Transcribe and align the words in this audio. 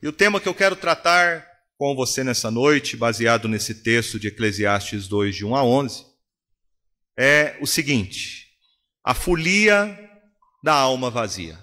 E 0.00 0.06
o 0.06 0.12
tema 0.12 0.40
que 0.40 0.48
eu 0.48 0.54
quero 0.54 0.76
tratar 0.76 1.44
com 1.76 1.94
você 1.94 2.22
nessa 2.22 2.52
noite, 2.52 2.96
baseado 2.96 3.48
nesse 3.48 3.82
texto 3.82 4.18
de 4.18 4.28
Eclesiastes 4.28 5.08
2, 5.08 5.34
de 5.34 5.44
1 5.44 5.56
a 5.56 5.64
11, 5.64 6.06
é 7.16 7.58
o 7.60 7.66
seguinte: 7.66 8.46
a 9.02 9.12
folia 9.12 9.98
da 10.62 10.72
alma 10.72 11.10
vazia. 11.10 11.58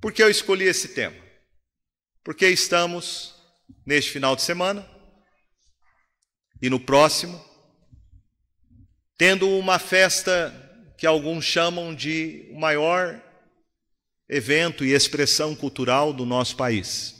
Por 0.00 0.12
que 0.12 0.22
eu 0.22 0.28
escolhi 0.28 0.64
esse 0.64 0.88
tema? 0.88 1.16
Porque 2.24 2.48
estamos 2.48 3.34
neste 3.86 4.10
final 4.10 4.34
de 4.34 4.42
semana 4.42 4.88
e 6.60 6.68
no 6.68 6.80
próximo, 6.80 7.42
tendo 9.16 9.48
uma 9.48 9.78
festa 9.78 10.52
que 10.98 11.06
alguns 11.06 11.44
chamam 11.44 11.94
de 11.94 12.48
o 12.50 12.58
maior 12.58 13.22
evento 14.28 14.84
e 14.84 14.92
expressão 14.92 15.54
cultural 15.54 16.12
do 16.12 16.24
nosso 16.24 16.56
país. 16.56 17.14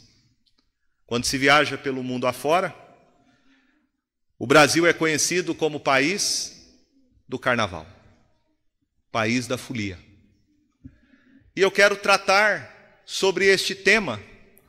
Quando 1.07 1.27
se 1.27 1.37
viaja 1.37 1.77
pelo 1.77 2.03
mundo 2.03 2.27
afora, 2.27 2.75
o 4.39 4.47
Brasil 4.47 4.87
é 4.87 4.93
conhecido 4.93 5.55
como 5.55 5.79
país 5.79 6.77
do 7.29 7.39
carnaval, 7.39 7.87
país 9.13 9.47
da 9.47 9.59
folia. 9.59 9.99
E 11.55 11.61
eu 11.61 11.71
quero 11.71 11.97
tratar 11.97 13.03
sobre 13.05 13.47
este 13.47 13.75
tema 13.75 14.21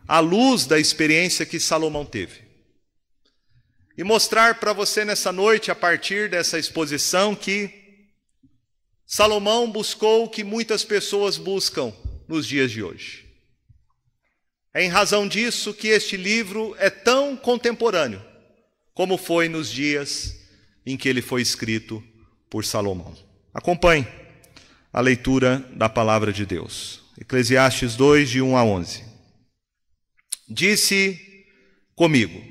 à 0.08 0.20
luz 0.20 0.66
da 0.66 0.78
experiência 0.78 1.46
que 1.46 1.60
Salomão 1.60 2.06
teve. 2.06 2.44
E 3.98 4.04
mostrar 4.04 4.60
para 4.60 4.74
você 4.74 5.06
nessa 5.06 5.32
noite, 5.32 5.72
a 5.72 5.76
partir 5.76 6.30
dessa 6.30 6.60
exposição, 6.60 7.34
que 7.34 8.04
Salomão 9.06 9.72
buscou 9.72 10.26
o 10.26 10.30
que 10.30 10.44
muitas 10.44 10.84
pessoas 10.84 11.38
buscam 11.38 11.94
nos 12.28 12.48
dias 12.48 12.72
de 12.72 12.84
hoje. 12.84 13.26
É 14.74 14.84
em 14.84 14.90
razão 14.90 15.28
disso 15.28 15.74
que 15.74 15.88
este 15.88 16.18
livro 16.18 16.76
é 16.78 16.90
tão 16.90 17.36
contemporâneo 17.38 18.22
como 18.94 19.18
foi 19.18 19.50
nos 19.50 19.70
dias 19.70 20.40
em 20.86 20.96
que 20.96 21.10
ele 21.10 21.22
foi 21.22 21.42
escrito 21.42 22.04
por 22.50 22.64
Salomão. 22.64 23.16
Acompanhe 23.54 24.08
a 24.92 25.02
leitura 25.02 25.58
da 25.74 25.90
palavra 25.90 26.32
de 26.32 26.46
Deus. 26.46 27.04
Eclesiastes 27.20 27.96
2, 27.96 28.30
de 28.30 28.42
1 28.42 28.58
a 28.58 28.64
11. 28.64 29.04
Disse 30.48 31.46
comigo: 31.96 32.42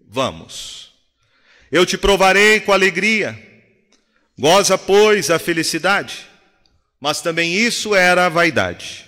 Vamos, 0.00 0.92
eu 1.70 1.86
te 1.86 1.96
provarei 1.96 2.60
com 2.60 2.72
alegria, 2.72 3.36
goza, 4.38 4.76
pois, 4.76 5.30
a 5.30 5.38
felicidade. 5.38 6.26
Mas 7.00 7.20
também 7.20 7.54
isso 7.54 7.94
era 7.94 8.26
a 8.26 8.28
vaidade. 8.28 9.03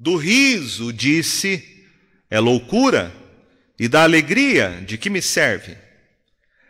Do 0.00 0.16
riso, 0.16 0.94
disse, 0.94 1.62
é 2.30 2.40
loucura, 2.40 3.12
e 3.78 3.86
da 3.86 4.02
alegria, 4.02 4.82
de 4.86 4.96
que 4.96 5.10
me 5.10 5.20
serve? 5.20 5.76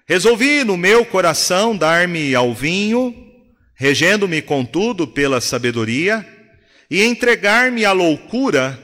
Resolvi 0.04 0.64
no 0.64 0.76
meu 0.76 1.06
coração 1.06 1.76
dar-me 1.76 2.34
ao 2.34 2.52
vinho, 2.52 3.14
regendo-me, 3.76 4.42
contudo, 4.42 5.06
pela 5.06 5.40
sabedoria, 5.40 6.26
e 6.90 7.04
entregar-me 7.04 7.84
à 7.84 7.92
loucura, 7.92 8.76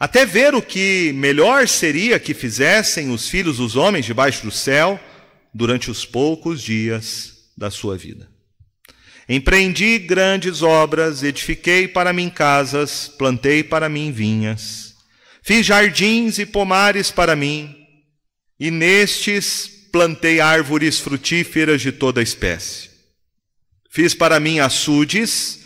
até 0.00 0.24
ver 0.24 0.54
o 0.54 0.62
que 0.62 1.12
melhor 1.14 1.68
seria 1.68 2.18
que 2.18 2.32
fizessem 2.32 3.10
os 3.10 3.28
filhos 3.28 3.58
dos 3.58 3.76
homens 3.76 4.06
debaixo 4.06 4.46
do 4.46 4.50
céu 4.50 4.98
durante 5.52 5.90
os 5.90 6.06
poucos 6.06 6.62
dias 6.62 7.50
da 7.54 7.70
sua 7.70 7.98
vida. 7.98 8.27
Empreendi 9.28 9.98
grandes 9.98 10.62
obras, 10.62 11.22
edifiquei 11.22 11.86
para 11.86 12.14
mim 12.14 12.30
casas, 12.30 13.08
plantei 13.08 13.62
para 13.62 13.86
mim 13.86 14.10
vinhas, 14.10 14.94
fiz 15.42 15.66
jardins 15.66 16.38
e 16.38 16.46
pomares 16.46 17.10
para 17.10 17.36
mim, 17.36 17.76
e 18.58 18.70
nestes 18.70 19.68
plantei 19.92 20.40
árvores 20.40 20.98
frutíferas 20.98 21.82
de 21.82 21.92
toda 21.92 22.22
espécie. 22.22 22.88
Fiz 23.90 24.14
para 24.14 24.40
mim 24.40 24.60
açudes, 24.60 25.60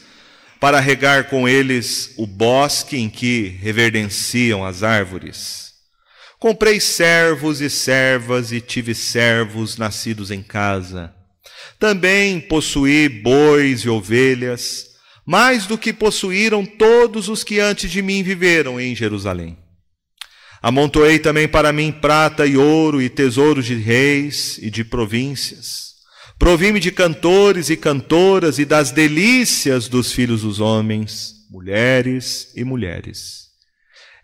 para 0.59 0.81
regar 0.81 1.29
com 1.29 1.49
eles 1.49 2.15
o 2.17 2.27
bosque 2.27 2.97
em 2.97 3.09
que 3.09 3.59
reverdenciam 3.61 4.65
as 4.65 4.83
árvores. 4.83 5.73
Comprei 6.39 6.81
servos 6.81 7.61
e 7.61 7.71
servas 7.71 8.51
e 8.51 8.61
tive 8.61 8.95
servos 8.95 9.77
nascidos 9.77 10.33
em 10.33 10.43
casa. 10.43 11.15
Também 11.79 12.41
possuí 12.41 13.09
bois 13.09 13.81
e 13.81 13.89
ovelhas, 13.89 14.87
mais 15.27 15.67
do 15.67 15.79
que 15.79 15.93
possuíram 15.93 16.65
todos 16.65 17.29
os 17.29 17.45
que 17.45 17.61
antes 17.61 17.91
de 17.91 18.03
mim 18.03 18.23
viveram 18.23 18.81
em 18.81 18.95
Jerusalém. 18.95 19.59
Amontoei 20.61 21.19
também 21.19 21.49
para 21.49 21.73
mim 21.73 21.91
prata 21.91 22.47
e 22.47 22.57
ouro 22.57 23.03
e 23.03 23.09
tesouros 23.09 23.67
de 23.67 23.75
reis 23.75 24.59
e 24.59 24.71
de 24.71 24.85
províncias. 24.85 25.93
Provi-me 26.39 26.81
de 26.81 26.93
cantores 26.93 27.69
e 27.71 27.77
cantoras 27.77 28.59
e 28.59 28.65
das 28.65 28.91
delícias 28.91 29.89
dos 29.89 30.13
filhos 30.13 30.43
dos 30.43 30.61
homens, 30.61 31.35
mulheres 31.51 32.53
e 32.57 32.65
mulheres. 32.65 33.43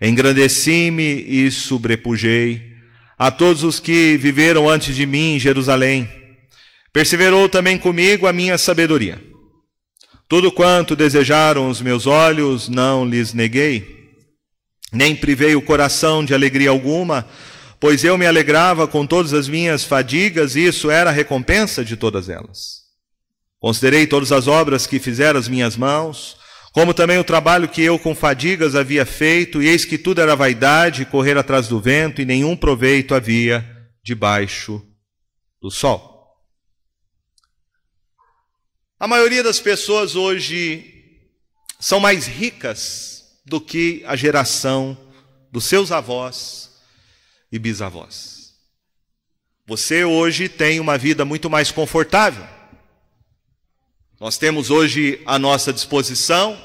Engrandeci-me 0.00 1.24
e 1.28 1.50
sobrepujei 1.50 2.62
a 3.18 3.32
todos 3.32 3.64
os 3.64 3.80
que 3.80 4.16
viveram 4.16 4.68
antes 4.68 4.94
de 4.94 5.04
mim 5.04 5.34
em 5.34 5.40
Jerusalém 5.40 6.08
Perseverou 6.92 7.48
também 7.48 7.78
comigo 7.78 8.26
a 8.26 8.32
minha 8.32 8.56
sabedoria. 8.56 9.22
Tudo 10.28 10.52
quanto 10.52 10.94
desejaram 10.94 11.70
os 11.70 11.80
meus 11.80 12.06
olhos, 12.06 12.68
não 12.68 13.06
lhes 13.06 13.32
neguei, 13.32 14.10
nem 14.92 15.16
privei 15.16 15.54
o 15.54 15.62
coração 15.62 16.24
de 16.24 16.34
alegria 16.34 16.70
alguma, 16.70 17.26
pois 17.80 18.04
eu 18.04 18.18
me 18.18 18.26
alegrava 18.26 18.86
com 18.86 19.06
todas 19.06 19.32
as 19.32 19.48
minhas 19.48 19.84
fadigas, 19.84 20.56
e 20.56 20.66
isso 20.66 20.90
era 20.90 21.10
a 21.10 21.12
recompensa 21.12 21.84
de 21.84 21.96
todas 21.96 22.28
elas. 22.28 22.82
Considerei 23.58 24.06
todas 24.06 24.30
as 24.30 24.46
obras 24.46 24.86
que 24.86 24.98
fizeram 24.98 25.38
as 25.38 25.48
minhas 25.48 25.76
mãos, 25.76 26.36
como 26.72 26.92
também 26.94 27.18
o 27.18 27.24
trabalho 27.24 27.68
que 27.68 27.82
eu 27.82 27.98
com 27.98 28.14
fadigas 28.14 28.74
havia 28.74 29.06
feito, 29.06 29.62
e 29.62 29.68
eis 29.68 29.84
que 29.84 29.98
tudo 29.98 30.20
era 30.20 30.36
vaidade, 30.36 31.06
correr 31.06 31.36
atrás 31.36 31.68
do 31.68 31.80
vento, 31.80 32.20
e 32.20 32.24
nenhum 32.24 32.56
proveito 32.56 33.14
havia 33.14 33.64
debaixo 34.04 34.82
do 35.60 35.70
sol. 35.70 36.17
A 39.00 39.06
maioria 39.06 39.44
das 39.44 39.60
pessoas 39.60 40.16
hoje 40.16 41.04
são 41.78 42.00
mais 42.00 42.26
ricas 42.26 43.38
do 43.46 43.60
que 43.60 44.02
a 44.04 44.16
geração 44.16 44.98
dos 45.52 45.66
seus 45.66 45.92
avós 45.92 46.80
e 47.52 47.60
bisavós. 47.60 48.54
Você 49.64 50.02
hoje 50.02 50.48
tem 50.48 50.80
uma 50.80 50.98
vida 50.98 51.24
muito 51.24 51.48
mais 51.48 51.70
confortável. 51.70 52.44
Nós 54.18 54.36
temos 54.36 54.68
hoje 54.68 55.22
à 55.26 55.38
nossa 55.38 55.72
disposição 55.72 56.60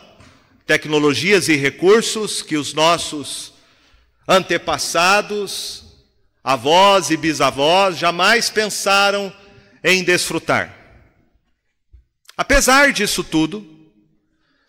tecnologias 0.65 1.49
e 1.49 1.55
recursos 1.55 2.41
que 2.41 2.57
os 2.57 2.73
nossos 2.73 3.53
antepassados, 4.27 5.83
avós 6.43 7.11
e 7.11 7.17
bisavós 7.17 7.95
jamais 7.95 8.49
pensaram 8.49 9.31
em 9.83 10.03
desfrutar. 10.03 10.82
Apesar 12.35 12.91
disso 12.91 13.23
tudo, 13.23 13.73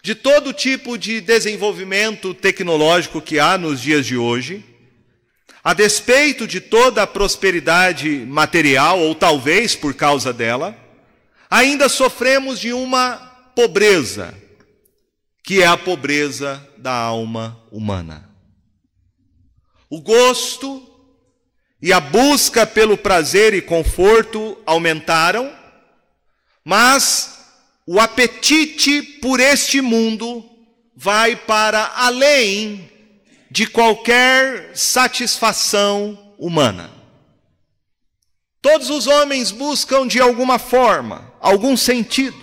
de 0.02 0.14
todo 0.14 0.52
tipo 0.52 0.98
de 0.98 1.20
desenvolvimento 1.22 2.34
tecnológico 2.34 3.22
que 3.22 3.38
há 3.38 3.56
nos 3.56 3.80
dias 3.80 4.04
de 4.04 4.18
hoje, 4.18 4.62
a 5.62 5.72
despeito 5.72 6.46
de 6.46 6.60
toda 6.60 7.02
a 7.02 7.06
prosperidade 7.06 8.10
material, 8.26 9.00
ou 9.00 9.14
talvez 9.14 9.74
por 9.74 9.94
causa 9.94 10.30
dela, 10.30 10.76
ainda 11.48 11.88
sofremos 11.88 12.60
de 12.60 12.74
uma 12.74 13.16
pobreza, 13.56 14.34
que 15.42 15.62
é 15.62 15.66
a 15.66 15.76
pobreza 15.76 16.62
da 16.76 16.92
alma 16.92 17.58
humana. 17.72 18.28
O 19.88 20.02
gosto 20.02 20.86
e 21.80 21.94
a 21.94 22.00
busca 22.00 22.66
pelo 22.66 22.98
prazer 22.98 23.54
e 23.54 23.62
conforto 23.62 24.58
aumentaram, 24.66 25.50
mas 26.62 27.43
o 27.86 28.00
apetite 28.00 29.02
por 29.02 29.40
este 29.40 29.80
mundo 29.80 30.44
vai 30.96 31.36
para 31.36 31.92
além 31.96 32.90
de 33.50 33.66
qualquer 33.66 34.76
satisfação 34.76 36.34
humana. 36.38 36.90
Todos 38.62 38.88
os 38.88 39.06
homens 39.06 39.50
buscam 39.50 40.06
de 40.06 40.20
alguma 40.20 40.58
forma, 40.58 41.32
algum 41.40 41.76
sentido 41.76 42.42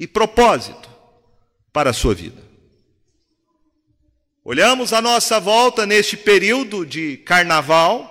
e 0.00 0.06
propósito 0.06 0.88
para 1.72 1.90
a 1.90 1.92
sua 1.92 2.14
vida. 2.14 2.42
Olhamos 4.44 4.92
à 4.92 5.00
nossa 5.00 5.38
volta 5.38 5.86
neste 5.86 6.16
período 6.16 6.84
de 6.84 7.18
carnaval 7.18 8.10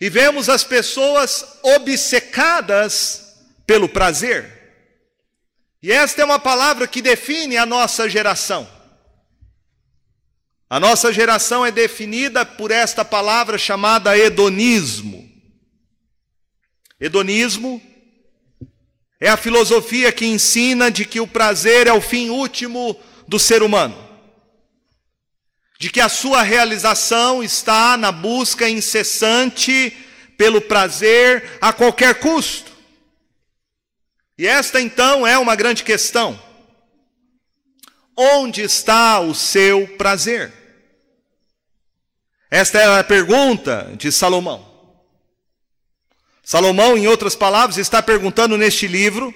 e 0.00 0.08
vemos 0.08 0.48
as 0.48 0.62
pessoas 0.62 1.58
obcecadas 1.62 3.34
pelo 3.66 3.88
prazer. 3.88 4.53
E 5.84 5.92
esta 5.92 6.22
é 6.22 6.24
uma 6.24 6.38
palavra 6.38 6.88
que 6.88 7.02
define 7.02 7.58
a 7.58 7.66
nossa 7.66 8.08
geração. 8.08 8.66
A 10.70 10.80
nossa 10.80 11.12
geração 11.12 11.66
é 11.66 11.70
definida 11.70 12.42
por 12.42 12.70
esta 12.70 13.04
palavra 13.04 13.58
chamada 13.58 14.16
hedonismo. 14.16 15.30
Hedonismo 16.98 17.82
é 19.20 19.28
a 19.28 19.36
filosofia 19.36 20.10
que 20.10 20.24
ensina 20.24 20.90
de 20.90 21.04
que 21.04 21.20
o 21.20 21.26
prazer 21.26 21.86
é 21.86 21.92
o 21.92 22.00
fim 22.00 22.30
último 22.30 22.98
do 23.28 23.38
ser 23.38 23.62
humano. 23.62 23.94
De 25.78 25.90
que 25.90 26.00
a 26.00 26.08
sua 26.08 26.40
realização 26.40 27.42
está 27.42 27.98
na 27.98 28.10
busca 28.10 28.66
incessante 28.66 29.94
pelo 30.38 30.62
prazer 30.62 31.58
a 31.60 31.74
qualquer 31.74 32.20
custo. 32.20 32.73
E 34.36 34.46
esta 34.46 34.80
então 34.80 35.26
é 35.26 35.38
uma 35.38 35.54
grande 35.54 35.84
questão. 35.84 36.40
Onde 38.16 38.62
está 38.62 39.20
o 39.20 39.34
seu 39.34 39.86
prazer? 39.96 40.52
Esta 42.50 42.78
é 42.78 43.00
a 43.00 43.04
pergunta 43.04 43.92
de 43.96 44.12
Salomão. 44.12 44.72
Salomão, 46.42 46.96
em 46.96 47.08
outras 47.08 47.34
palavras, 47.34 47.78
está 47.78 48.02
perguntando 48.02 48.56
neste 48.58 48.86
livro, 48.86 49.34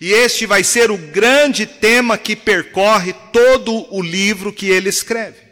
e 0.00 0.12
este 0.12 0.44
vai 0.44 0.62
ser 0.62 0.90
o 0.90 0.98
grande 0.98 1.66
tema 1.66 2.18
que 2.18 2.36
percorre 2.36 3.14
todo 3.32 3.86
o 3.94 4.02
livro 4.02 4.52
que 4.52 4.66
ele 4.66 4.88
escreve. 4.88 5.42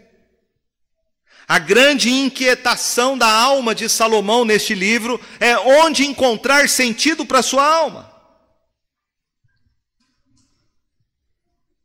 A 1.48 1.58
grande 1.58 2.10
inquietação 2.10 3.16
da 3.16 3.28
alma 3.28 3.74
de 3.74 3.88
Salomão 3.88 4.44
neste 4.44 4.74
livro 4.74 5.20
é 5.40 5.58
onde 5.58 6.04
encontrar 6.04 6.68
sentido 6.68 7.24
para 7.24 7.42
sua 7.42 7.66
alma. 7.66 8.11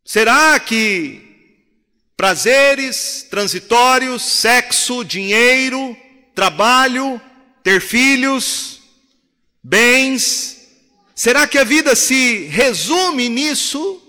Será 0.08 0.58
que 0.58 1.22
prazeres 2.16 3.28
transitórios, 3.30 4.24
sexo, 4.24 5.04
dinheiro, 5.04 5.98
trabalho, 6.34 7.22
ter 7.62 7.82
filhos, 7.82 8.80
bens. 9.62 10.66
Será 11.14 11.46
que 11.46 11.58
a 11.58 11.66
vida 11.66 11.94
se 11.94 12.46
resume 12.46 13.28
nisso? 13.28 14.02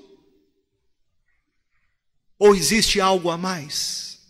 Ou 2.38 2.54
existe 2.54 3.00
algo 3.00 3.28
a 3.28 3.36
mais? 3.36 4.20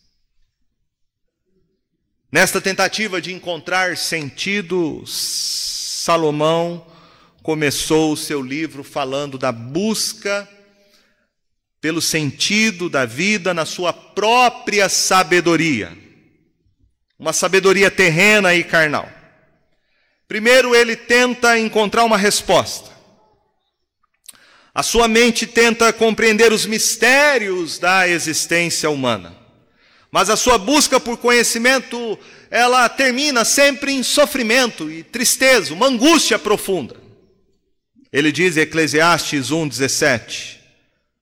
Nesta 2.32 2.62
tentativa 2.62 3.20
de 3.20 3.34
encontrar 3.34 3.94
sentido, 3.98 5.04
Salomão 5.06 6.86
começou 7.42 8.14
o 8.14 8.16
seu 8.16 8.40
livro 8.40 8.82
falando 8.82 9.36
da 9.36 9.52
busca 9.52 10.48
pelo 11.80 12.02
sentido 12.02 12.88
da 12.88 13.04
vida 13.04 13.54
na 13.54 13.64
sua 13.64 13.92
própria 13.92 14.88
sabedoria, 14.88 15.96
uma 17.18 17.32
sabedoria 17.32 17.90
terrena 17.90 18.54
e 18.54 18.64
carnal. 18.64 19.08
Primeiro, 20.26 20.74
ele 20.74 20.94
tenta 20.94 21.58
encontrar 21.58 22.04
uma 22.04 22.18
resposta. 22.18 22.90
A 24.74 24.82
sua 24.82 25.08
mente 25.08 25.46
tenta 25.46 25.92
compreender 25.92 26.52
os 26.52 26.66
mistérios 26.66 27.78
da 27.78 28.06
existência 28.06 28.90
humana. 28.90 29.36
Mas 30.10 30.30
a 30.30 30.36
sua 30.36 30.56
busca 30.56 31.00
por 31.00 31.16
conhecimento, 31.18 32.18
ela 32.50 32.88
termina 32.88 33.44
sempre 33.44 33.92
em 33.92 34.02
sofrimento 34.02 34.90
e 34.90 35.02
tristeza, 35.02 35.74
uma 35.74 35.86
angústia 35.86 36.38
profunda. 36.38 36.96
Ele 38.12 38.32
diz 38.32 38.56
em 38.56 38.60
Eclesiastes 38.60 39.50
1:17: 39.50 40.57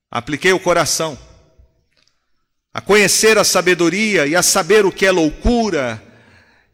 Apliquei 0.09 0.53
o 0.53 0.59
coração 0.59 1.17
a 2.73 2.81
conhecer 2.81 3.37
a 3.37 3.43
sabedoria 3.43 4.27
e 4.27 4.35
a 4.35 4.43
saber 4.43 4.85
o 4.85 4.91
que 4.91 5.05
é 5.05 5.11
loucura 5.11 6.01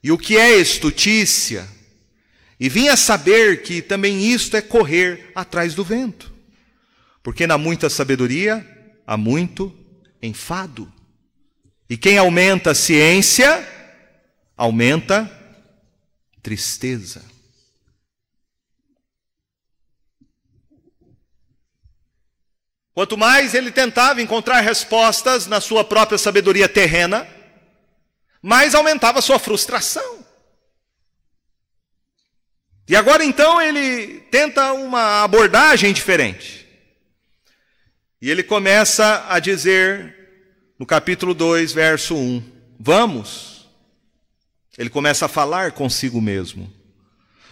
e 0.04 0.12
o 0.12 0.18
que 0.18 0.38
é 0.38 0.58
estutícia 0.58 1.68
e 2.64 2.70
vim 2.70 2.88
a 2.88 2.96
saber 2.96 3.62
que 3.62 3.82
também 3.82 4.24
isto 4.24 4.56
é 4.56 4.62
correr 4.62 5.32
atrás 5.36 5.76
do 5.76 5.84
vento. 5.84 6.32
Porque 7.22 7.46
na 7.46 7.58
muita 7.58 7.90
sabedoria 7.90 8.66
há 9.06 9.18
muito 9.18 9.76
enfado. 10.22 10.90
E 11.90 11.98
quem 11.98 12.18
aumenta 12.18 12.72
a 12.72 12.74
ciência, 12.74 13.68
aumenta 14.56 15.30
tristeza. 16.42 17.22
Quanto 22.94 23.18
mais 23.18 23.54
ele 23.54 23.72
tentava 23.72 24.22
encontrar 24.22 24.62
respostas 24.62 25.48
na 25.48 25.60
sua 25.60 25.84
própria 25.84 26.18
sabedoria 26.18 26.70
terrena, 26.70 27.28
mais 28.42 28.76
aumentava 28.76 29.22
sua 29.22 29.40
frustração. 29.40 30.24
E 32.88 32.96
agora 32.96 33.24
então 33.24 33.62
ele 33.62 34.20
tenta 34.30 34.74
uma 34.74 35.24
abordagem 35.24 35.92
diferente. 35.94 36.68
E 38.22 38.30
ele 38.30 38.44
começa 38.44 39.26
a 39.28 39.40
dizer 39.40 40.16
no 40.78 40.86
capítulo 40.86 41.34
2, 41.34 41.72
verso 41.72 42.16
1: 42.16 42.44
Vamos. 42.80 43.70
Ele 44.78 44.90
começa 44.90 45.26
a 45.26 45.30
falar 45.30 45.72
consigo 45.72 46.22
mesmo. 46.22 46.72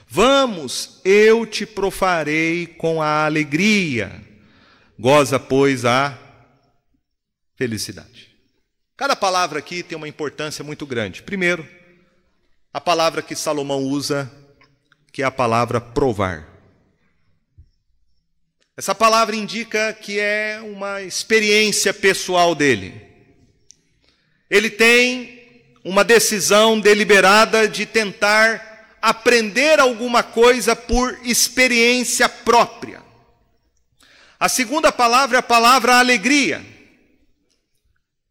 Vamos, 0.07 0.99
eu 1.05 1.45
te 1.45 1.65
profarei 1.65 2.67
com 2.67 3.01
a 3.01 3.25
alegria. 3.25 4.31
Goza, 5.01 5.39
pois, 5.39 5.83
a 5.83 6.15
felicidade. 7.56 8.30
Cada 8.95 9.15
palavra 9.15 9.57
aqui 9.57 9.81
tem 9.81 9.98
uma 9.98 10.07
importância 10.07 10.63
muito 10.63 10.86
grande. 10.86 11.24
Primeiro, 11.24 11.68
a 12.71 12.80
palavra 12.80 13.24
que 13.24 13.36
Salomão 13.36 13.80
usa 13.80 14.31
que 15.12 15.24
é 15.24 15.25
a 15.25 15.31
palavra 15.31 15.81
provar. 15.81 16.48
Essa 18.77 18.94
palavra 18.94 19.36
indica 19.36 19.92
que 19.92 20.19
é 20.19 20.62
uma 20.62 21.01
experiência 21.01 21.95
pessoal 21.95 22.53
dele. 22.53 22.94
Ele 24.51 24.69
tem 24.69 25.74
uma 25.83 26.03
decisão 26.03 26.80
deliberada 26.80 27.68
de 27.68 27.88
tentar 27.88 29.00
aprender 29.01 29.80
alguma 29.80 30.21
coisa 30.21 30.75
por 30.75 31.18
experiência 31.24 32.30
própria. 32.30 33.00
A 34.41 34.49
segunda 34.49 34.91
palavra 34.91 35.38
é 35.38 35.39
a 35.39 35.43
palavra 35.43 35.99
alegria. 35.99 36.65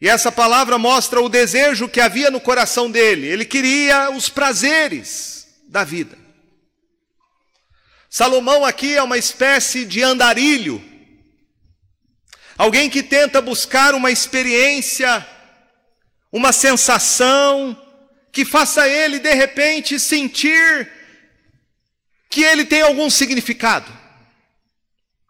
E 0.01 0.09
essa 0.09 0.33
palavra 0.33 0.77
mostra 0.77 1.21
o 1.21 1.29
desejo 1.29 1.89
que 1.89 2.01
havia 2.01 2.33
no 2.33 2.41
coração 2.41 2.91
dele. 2.91 3.29
Ele 3.29 3.45
queria 3.45 4.11
os 4.11 4.29
prazeres 4.29 5.47
da 5.69 5.85
vida. 5.85 6.19
Salomão 8.09 8.65
aqui 8.65 8.97
é 8.97 9.03
uma 9.05 9.17
espécie 9.19 9.85
de 9.85 10.03
andarilho, 10.03 10.83
alguém 12.59 12.91
que 12.91 13.05
tenta 13.05 13.41
buscar 13.41 13.95
uma 13.95 14.11
experiência, 14.11 15.25
uma 16.33 16.53
sensação, 16.53 17.81
que 18.33 18.45
faça 18.45 18.89
ele 18.89 19.21
de 19.21 19.33
repente 19.33 20.01
sentir 20.01 20.91
que 22.29 22.43
ele 22.43 22.65
tem 22.65 22.83
algum 22.83 23.09
significado, 23.09 24.00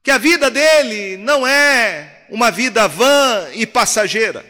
que 0.02 0.10
a 0.10 0.18
vida 0.18 0.50
dele 0.50 1.16
não 1.16 1.46
é 1.46 2.26
uma 2.30 2.50
vida 2.50 2.88
vã 2.88 3.50
e 3.52 3.66
passageira. 3.66 4.44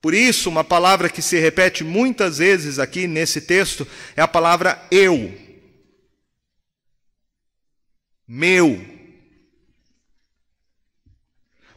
Por 0.00 0.14
isso, 0.14 0.48
uma 0.48 0.62
palavra 0.62 1.08
que 1.08 1.20
se 1.20 1.38
repete 1.38 1.82
muitas 1.82 2.38
vezes 2.38 2.78
aqui 2.78 3.06
nesse 3.06 3.40
texto 3.40 3.86
é 4.14 4.22
a 4.22 4.28
palavra 4.28 4.80
eu. 4.90 5.36
Meu. 8.26 8.84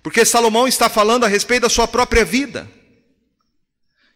Porque 0.03 0.24
Salomão 0.24 0.67
está 0.67 0.88
falando 0.88 1.25
a 1.25 1.27
respeito 1.27 1.63
da 1.63 1.69
sua 1.69 1.88
própria 1.88 2.24
vida. 2.24 2.69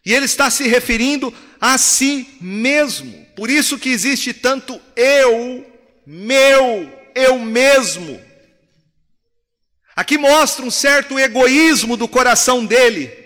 E 0.04 0.12
ele 0.12 0.26
está 0.26 0.50
se 0.50 0.68
referindo 0.68 1.34
a 1.60 1.76
si 1.78 2.36
mesmo. 2.40 3.26
Por 3.34 3.50
isso 3.50 3.78
que 3.78 3.88
existe 3.88 4.32
tanto 4.32 4.80
eu, 4.94 5.73
meu, 6.06 6.90
eu 7.14 7.38
mesmo. 7.38 8.20
Aqui 9.96 10.18
mostra 10.18 10.64
um 10.64 10.70
certo 10.70 11.18
egoísmo 11.18 11.96
do 11.96 12.08
coração 12.08 12.64
dele 12.64 13.24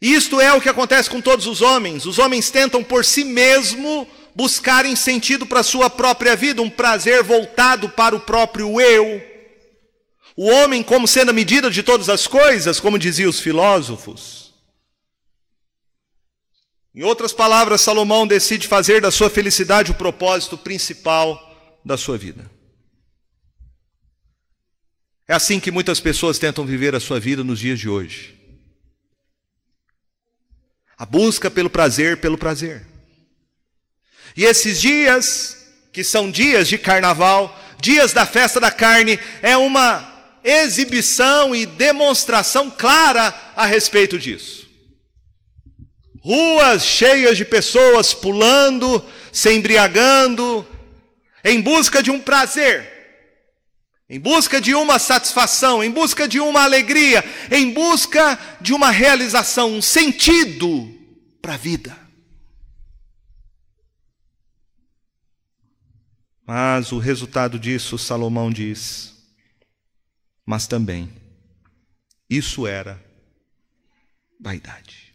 isto 0.00 0.40
é 0.40 0.52
o 0.52 0.60
que 0.60 0.68
acontece 0.68 1.08
com 1.08 1.20
todos 1.20 1.46
os 1.46 1.62
homens. 1.62 2.04
Os 2.04 2.18
homens 2.18 2.50
tentam 2.50 2.84
por 2.84 3.04
si 3.04 3.24
mesmo 3.24 4.06
buscarem 4.34 4.94
sentido 4.94 5.46
para 5.46 5.60
a 5.60 5.64
sua 5.64 5.88
própria 5.88 6.36
vida, 6.36 6.60
um 6.60 6.68
prazer 6.68 7.22
voltado 7.22 7.88
para 7.88 8.14
o 8.14 8.20
próprio 8.20 8.78
eu. 8.80 9.22
O 10.36 10.50
homem, 10.50 10.82
como 10.82 11.08
sendo 11.08 11.30
a 11.30 11.34
medida 11.34 11.70
de 11.70 11.82
todas 11.82 12.10
as 12.10 12.26
coisas, 12.26 12.78
como 12.78 12.98
diziam 12.98 13.30
os 13.30 13.40
filósofos. 13.40 14.45
Em 16.96 17.02
outras 17.02 17.30
palavras, 17.30 17.82
Salomão 17.82 18.26
decide 18.26 18.66
fazer 18.66 19.02
da 19.02 19.10
sua 19.10 19.28
felicidade 19.28 19.90
o 19.90 19.94
propósito 19.94 20.56
principal 20.56 21.38
da 21.84 21.98
sua 21.98 22.16
vida. 22.16 22.50
É 25.28 25.34
assim 25.34 25.60
que 25.60 25.70
muitas 25.70 26.00
pessoas 26.00 26.38
tentam 26.38 26.64
viver 26.64 26.94
a 26.94 27.00
sua 27.00 27.20
vida 27.20 27.44
nos 27.44 27.58
dias 27.58 27.78
de 27.78 27.86
hoje. 27.86 28.34
A 30.96 31.04
busca 31.04 31.50
pelo 31.50 31.68
prazer, 31.68 32.18
pelo 32.18 32.38
prazer. 32.38 32.86
E 34.34 34.44
esses 34.44 34.80
dias, 34.80 35.66
que 35.92 36.02
são 36.02 36.30
dias 36.30 36.66
de 36.66 36.78
carnaval, 36.78 37.54
dias 37.78 38.14
da 38.14 38.24
festa 38.24 38.58
da 38.58 38.70
carne, 38.70 39.18
é 39.42 39.54
uma 39.54 40.14
exibição 40.42 41.54
e 41.54 41.66
demonstração 41.66 42.70
clara 42.70 43.34
a 43.54 43.66
respeito 43.66 44.18
disso. 44.18 44.65
Ruas 46.26 46.84
cheias 46.84 47.36
de 47.36 47.44
pessoas 47.44 48.12
pulando, 48.12 49.00
se 49.30 49.54
embriagando, 49.54 50.66
em 51.44 51.60
busca 51.60 52.02
de 52.02 52.10
um 52.10 52.20
prazer, 52.20 52.84
em 54.10 54.18
busca 54.18 54.60
de 54.60 54.74
uma 54.74 54.98
satisfação, 54.98 55.84
em 55.84 55.90
busca 55.92 56.26
de 56.26 56.40
uma 56.40 56.64
alegria, 56.64 57.24
em 57.48 57.72
busca 57.72 58.36
de 58.60 58.72
uma 58.72 58.90
realização, 58.90 59.74
um 59.74 59.80
sentido 59.80 60.92
para 61.40 61.54
a 61.54 61.56
vida. 61.56 61.96
Mas 66.44 66.90
o 66.90 66.98
resultado 66.98 67.56
disso, 67.56 67.96
Salomão 67.96 68.50
diz, 68.50 69.14
mas 70.44 70.66
também, 70.66 71.08
isso 72.28 72.66
era 72.66 73.00
vaidade. 74.40 75.05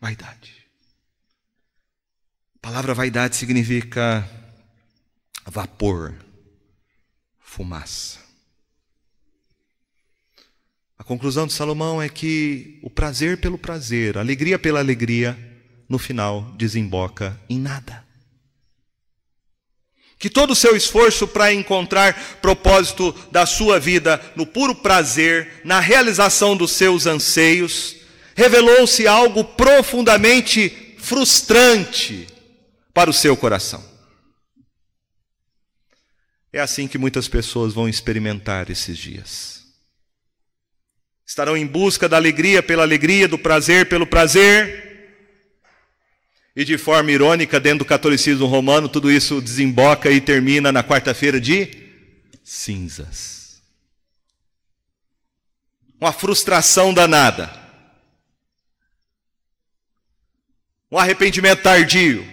Vaidade. 0.00 0.66
A 2.56 2.58
palavra 2.60 2.94
vaidade 2.94 3.36
significa 3.36 4.28
vapor, 5.46 6.14
fumaça. 7.38 8.18
A 10.96 11.04
conclusão 11.04 11.46
de 11.46 11.52
Salomão 11.52 12.00
é 12.00 12.08
que 12.08 12.78
o 12.82 12.90
prazer 12.90 13.40
pelo 13.40 13.58
prazer, 13.58 14.16
a 14.16 14.20
alegria 14.20 14.58
pela 14.58 14.78
alegria, 14.78 15.36
no 15.88 15.98
final 15.98 16.52
desemboca 16.52 17.40
em 17.48 17.58
nada 17.58 18.08
que 20.20 20.28
todo 20.28 20.50
o 20.50 20.54
seu 20.54 20.76
esforço 20.76 21.26
para 21.26 21.50
encontrar 21.50 22.38
propósito 22.42 23.10
da 23.32 23.46
sua 23.46 23.80
vida 23.80 24.20
no 24.36 24.46
puro 24.46 24.74
prazer, 24.74 25.62
na 25.64 25.80
realização 25.80 26.54
dos 26.54 26.72
seus 26.72 27.06
anseios, 27.06 27.96
revelou-se 28.34 29.06
algo 29.06 29.44
profundamente 29.44 30.96
frustrante 30.98 32.26
para 32.92 33.10
o 33.10 33.14
seu 33.14 33.36
coração. 33.36 33.84
É 36.52 36.60
assim 36.60 36.88
que 36.88 36.98
muitas 36.98 37.28
pessoas 37.28 37.72
vão 37.72 37.88
experimentar 37.88 38.70
esses 38.70 38.98
dias. 38.98 39.60
Estarão 41.24 41.56
em 41.56 41.66
busca 41.66 42.08
da 42.08 42.16
alegria 42.16 42.62
pela 42.62 42.82
alegria, 42.82 43.28
do 43.28 43.38
prazer 43.38 43.88
pelo 43.88 44.06
prazer, 44.06 44.90
e 46.56 46.64
de 46.64 46.76
forma 46.76 47.12
irônica, 47.12 47.60
dentro 47.60 47.80
do 47.80 47.84
catolicismo 47.84 48.46
romano, 48.46 48.88
tudo 48.88 49.10
isso 49.10 49.40
desemboca 49.40 50.10
e 50.10 50.20
termina 50.20 50.72
na 50.72 50.82
quarta-feira 50.82 51.40
de 51.40 51.68
cinzas. 52.42 53.62
Uma 56.00 56.12
frustração 56.12 56.92
danada. 56.92 57.50
Um 60.90 60.98
arrependimento 60.98 61.62
tardio. 61.62 62.26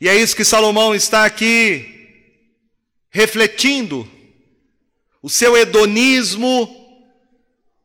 E 0.00 0.08
é 0.08 0.16
isso 0.16 0.36
que 0.36 0.44
Salomão 0.44 0.94
está 0.94 1.24
aqui 1.24 1.90
refletindo. 3.10 4.08
O 5.22 5.30
seu 5.30 5.56
hedonismo 5.56 6.84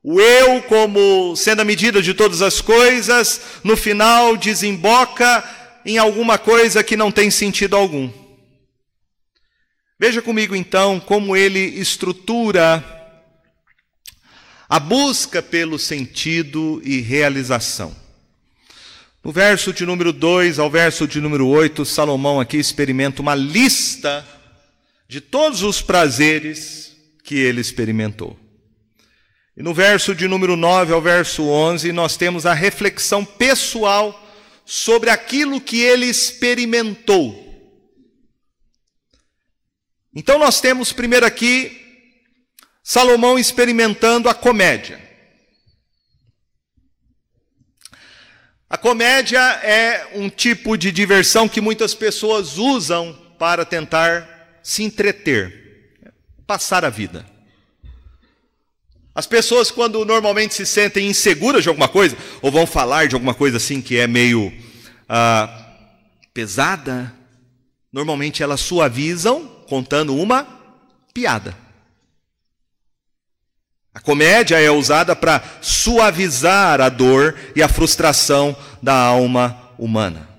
o 0.01 0.19
eu, 0.19 0.61
como 0.63 1.35
sendo 1.35 1.61
a 1.61 1.65
medida 1.65 2.01
de 2.01 2.13
todas 2.13 2.41
as 2.41 2.61
coisas, 2.61 3.41
no 3.63 3.75
final 3.75 4.37
desemboca 4.37 5.43
em 5.85 5.97
alguma 5.97 6.37
coisa 6.37 6.83
que 6.83 6.95
não 6.95 7.11
tem 7.11 7.29
sentido 7.29 7.75
algum. 7.75 8.09
Veja 9.99 10.21
comigo 10.21 10.55
então 10.55 10.99
como 11.01 11.35
ele 11.35 11.59
estrutura 11.59 12.81
a 14.69 14.79
busca 14.79 15.41
pelo 15.41 15.79
sentido 15.79 16.79
e 16.85 17.01
realização. 17.01 17.95
No 19.23 19.31
verso 19.31 19.73
de 19.73 19.83
número 19.83 20.13
2 20.13 20.59
ao 20.59 20.69
verso 20.69 21.07
de 21.07 21.19
número 21.19 21.47
8, 21.47 21.83
Salomão 21.83 22.39
aqui 22.39 22.57
experimenta 22.57 23.21
uma 23.21 23.33
lista 23.33 24.25
de 25.07 25.19
todos 25.19 25.63
os 25.63 25.81
prazeres 25.81 26.95
que 27.23 27.35
ele 27.35 27.59
experimentou. 27.59 28.37
E 29.57 29.63
no 29.63 29.73
verso 29.73 30.13
de 30.13 30.27
número 30.27 30.55
9 30.55 30.93
ao 30.93 31.01
verso 31.01 31.43
11, 31.43 31.91
nós 31.91 32.15
temos 32.15 32.45
a 32.45 32.53
reflexão 32.53 33.25
pessoal 33.25 34.27
sobre 34.65 35.09
aquilo 35.09 35.59
que 35.59 35.81
ele 35.81 36.05
experimentou. 36.05 37.47
Então 40.13 40.37
nós 40.37 40.61
temos 40.61 40.93
primeiro 40.93 41.25
aqui 41.25 41.78
Salomão 42.89 43.37
experimentando 43.37 44.27
a 44.27 44.33
comédia. 44.33 44.99
A 48.67 48.79
comédia 48.79 49.39
é 49.61 50.09
um 50.15 50.27
tipo 50.27 50.75
de 50.75 50.91
diversão 50.91 51.47
que 51.47 51.61
muitas 51.61 51.93
pessoas 51.93 52.57
usam 52.57 53.13
para 53.37 53.63
tentar 53.63 54.59
se 54.63 54.81
entreter, 54.81 55.99
passar 56.47 56.83
a 56.83 56.89
vida. 56.89 57.23
As 59.13 59.27
pessoas, 59.27 59.69
quando 59.69 60.03
normalmente 60.03 60.55
se 60.55 60.65
sentem 60.65 61.09
inseguras 61.09 61.61
de 61.61 61.69
alguma 61.69 61.87
coisa, 61.87 62.17
ou 62.41 62.51
vão 62.51 62.65
falar 62.65 63.07
de 63.07 63.13
alguma 63.13 63.35
coisa 63.35 63.57
assim 63.57 63.83
que 63.83 63.99
é 63.99 64.07
meio 64.07 64.51
ah, 65.07 65.75
pesada, 66.33 67.13
normalmente 67.93 68.41
elas 68.41 68.61
suavizam 68.61 69.45
contando 69.67 70.15
uma 70.15 70.43
piada. 71.13 71.68
A 73.93 73.99
comédia 73.99 74.59
é 74.59 74.69
usada 74.69 75.15
para 75.15 75.41
suavizar 75.61 76.79
a 76.79 76.89
dor 76.89 77.35
e 77.55 77.63
a 77.63 77.67
frustração 77.67 78.55
da 78.81 78.93
alma 78.93 79.73
humana. 79.77 80.29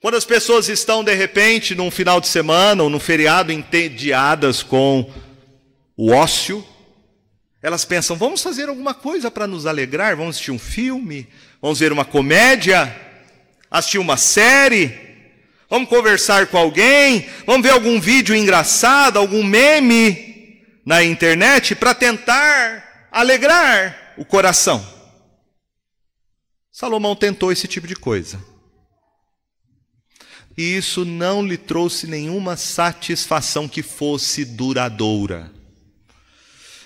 Quando 0.00 0.16
as 0.16 0.24
pessoas 0.24 0.68
estão, 0.68 1.04
de 1.04 1.14
repente, 1.14 1.74
num 1.74 1.90
final 1.90 2.20
de 2.20 2.26
semana 2.26 2.82
ou 2.82 2.90
num 2.90 2.98
feriado 2.98 3.52
entediadas 3.52 4.62
com 4.62 5.08
o 5.96 6.10
ócio, 6.10 6.66
elas 7.62 7.84
pensam: 7.84 8.16
vamos 8.16 8.42
fazer 8.42 8.68
alguma 8.68 8.94
coisa 8.94 9.30
para 9.30 9.46
nos 9.46 9.64
alegrar? 9.64 10.16
Vamos 10.16 10.36
assistir 10.36 10.50
um 10.50 10.58
filme? 10.58 11.28
Vamos 11.62 11.78
ver 11.78 11.92
uma 11.92 12.04
comédia? 12.04 12.94
Assistir 13.70 13.98
uma 13.98 14.16
série? 14.16 14.98
Vamos 15.68 15.88
conversar 15.88 16.48
com 16.48 16.58
alguém? 16.58 17.28
Vamos 17.46 17.62
ver 17.62 17.72
algum 17.72 18.00
vídeo 18.00 18.34
engraçado, 18.34 19.18
algum 19.18 19.44
meme 19.44 20.29
na 20.84 21.02
internet 21.02 21.74
para 21.74 21.94
tentar 21.94 23.08
alegrar 23.10 24.14
o 24.16 24.24
coração? 24.24 24.84
Salomão 26.70 27.14
tentou 27.14 27.52
esse 27.52 27.68
tipo 27.68 27.86
de 27.86 27.94
coisa. 27.94 28.42
E 30.56 30.76
isso 30.76 31.04
não 31.04 31.46
lhe 31.46 31.56
trouxe 31.56 32.06
nenhuma 32.06 32.56
satisfação 32.56 33.68
que 33.68 33.82
fosse 33.82 34.44
duradoura. 34.44 35.52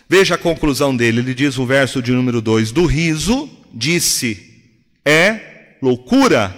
Veja 0.08 0.34
a 0.34 0.38
conclusão 0.38 0.94
dele, 0.96 1.20
ele 1.20 1.34
diz 1.34 1.58
o 1.58 1.66
verso 1.66 2.02
de 2.02 2.12
número 2.12 2.40
2: 2.40 2.72
Do 2.72 2.86
riso, 2.86 3.48
disse, 3.72 4.62
é 5.04 5.76
loucura, 5.82 6.54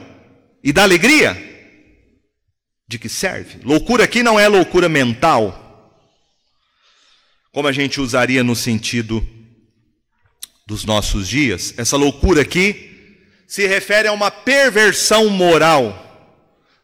e 0.63 0.73
da 0.73 0.83
alegria, 0.83 1.37
de 2.89 2.99
que 2.99 3.09
serve? 3.09 3.61
Loucura 3.65 4.05
aqui 4.05 4.23
não 4.23 4.39
é 4.39 4.47
loucura 4.47 4.89
mental, 4.89 5.66
como 7.57 7.69
a 7.69 7.73
gente 7.73 8.03
usaria 8.03 8.45
no 8.45 8.55
sentido 8.55 9.27
dos 10.67 10.85
nossos 10.85 11.27
dias. 11.27 11.73
Essa 11.79 11.97
loucura 11.97 12.43
aqui 12.43 13.17
se 13.47 13.67
refere 13.67 14.09
a 14.09 14.13
uma 14.13 14.31
perversão 14.31 15.31
moral, 15.31 16.37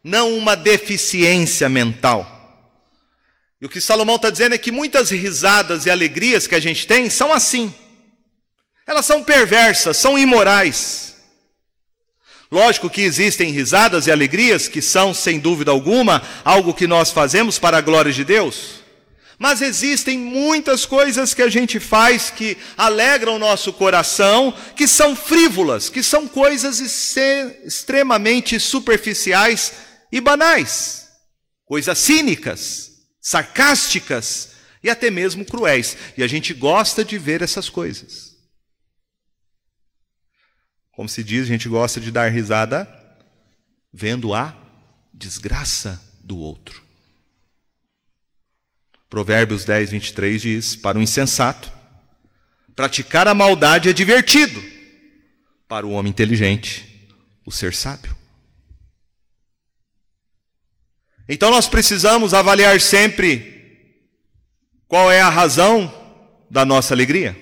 não 0.03 0.35
uma 0.35 0.57
deficiência 0.57 1.69
mental. 1.69 2.27
E 3.61 3.67
o 3.67 3.69
que 3.69 3.83
Salomão 3.83 4.17
está 4.17 4.31
dizendo 4.31 4.55
é 4.55 4.59
que 4.59 4.73
muitas 4.73 5.11
risadas 5.11 5.85
e 5.85 5.91
alegrias 5.91 6.47
que 6.47 6.55
a 6.55 6.61
gente 6.61 6.87
tem 6.87 7.11
são 7.11 7.35
assim. 7.35 7.75
Elas 8.87 9.05
são 9.05 9.23
perversas, 9.23 9.99
são 9.99 10.19
imorais. 10.19 11.17
Lógico 12.51 12.89
que 12.89 13.03
existem 13.03 13.51
risadas 13.51 14.07
e 14.07 14.11
alegrias 14.11 14.69
que 14.69 14.81
são, 14.81 15.13
sem 15.13 15.39
dúvida 15.39 15.71
alguma, 15.71 16.23
algo 16.43 16.73
que 16.73 16.87
nós 16.87 17.11
fazemos 17.11 17.59
para 17.59 17.77
a 17.77 17.83
glória 17.83 18.11
de 18.11 18.25
Deus. 18.25 18.82
Mas 19.43 19.61
existem 19.61 20.17
muitas 20.19 20.87
coisas 20.87 21.35
que 21.35 21.43
a 21.43 21.51
gente 21.51 21.81
faz 21.81 22.31
que 22.31 22.57
alegram 22.79 23.35
o 23.35 23.41
nosso 23.41 23.73
coração, 23.73 24.55
que 24.77 24.87
são 24.87 25.17
frívolas, 25.17 25.91
que 25.91 26.03
são 26.03 26.29
coisas 26.29 26.81
extremamente 27.67 28.59
superficiais 28.61 29.73
e 30.11 30.21
banais 30.21 31.03
coisas 31.73 31.97
cínicas, 31.97 32.91
sarcásticas 33.19 34.51
e 34.83 34.91
até 34.91 35.11
mesmo 35.11 35.43
cruéis. 35.43 35.97
E 36.19 36.23
a 36.23 36.27
gente 36.27 36.53
gosta 36.53 37.03
de 37.03 37.17
ver 37.17 37.41
essas 37.41 37.71
coisas. 37.71 38.37
Como 40.91 41.09
se 41.09 41.25
diz, 41.25 41.45
a 41.45 41.47
gente 41.47 41.71
gosta 41.71 41.99
de 41.99 42.11
dar 42.11 42.31
risada 42.31 42.87
vendo 43.91 44.35
a 44.35 44.55
desgraça 45.15 45.99
do 46.23 46.37
outro. 46.37 46.83
Provérbios 49.13 49.67
10, 49.67 49.91
23 49.91 50.41
diz: 50.41 50.75
Para 50.75 50.99
o 50.99 51.03
insensato, 51.03 51.71
praticar 52.75 53.29
a 53.29 53.35
maldade 53.35 53.91
é 53.91 53.93
divertido, 53.93 54.65
para 55.69 55.87
o 55.87 55.91
homem 55.91 56.09
inteligente, 56.09 57.11
o 57.45 57.53
ser 57.53 57.75
sábio. 57.75 58.17
Então 61.29 61.51
nós 61.51 61.69
precisamos 61.69 62.33
avaliar 62.33 62.81
sempre 62.81 64.01
qual 64.89 65.13
é 65.13 65.21
a 65.21 65.29
razão 65.29 65.93
da 66.51 66.65
nossa 66.65 66.95
alegria. 66.95 67.37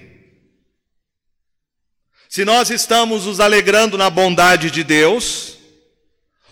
Se 2.29 2.45
nós 2.45 2.71
estamos 2.71 3.27
nos 3.27 3.39
alegrando 3.39 3.97
na 3.97 4.11
bondade 4.11 4.73
de 4.73 4.83
Deus, 4.83 5.57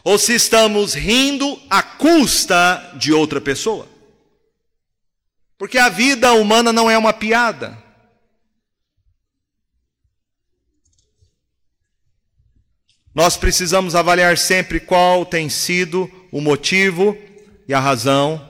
ou 0.04 0.16
se 0.16 0.34
estamos 0.34 0.94
rindo 0.94 1.60
à 1.68 1.82
custa 1.82 2.94
de 2.96 3.12
outra 3.12 3.40
pessoa. 3.40 3.97
Porque 5.58 5.76
a 5.76 5.88
vida 5.88 6.32
humana 6.32 6.72
não 6.72 6.88
é 6.88 6.96
uma 6.96 7.12
piada. 7.12 7.76
Nós 13.12 13.36
precisamos 13.36 13.96
avaliar 13.96 14.38
sempre 14.38 14.78
qual 14.78 15.26
tem 15.26 15.48
sido 15.48 16.08
o 16.30 16.40
motivo 16.40 17.18
e 17.66 17.74
a 17.74 17.80
razão 17.80 18.48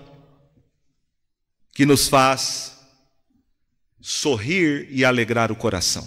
que 1.73 1.87
nos 1.87 2.07
faz 2.07 2.77
sorrir 3.99 4.87
e 4.91 5.07
alegrar 5.07 5.51
o 5.51 5.57
coração. 5.57 6.07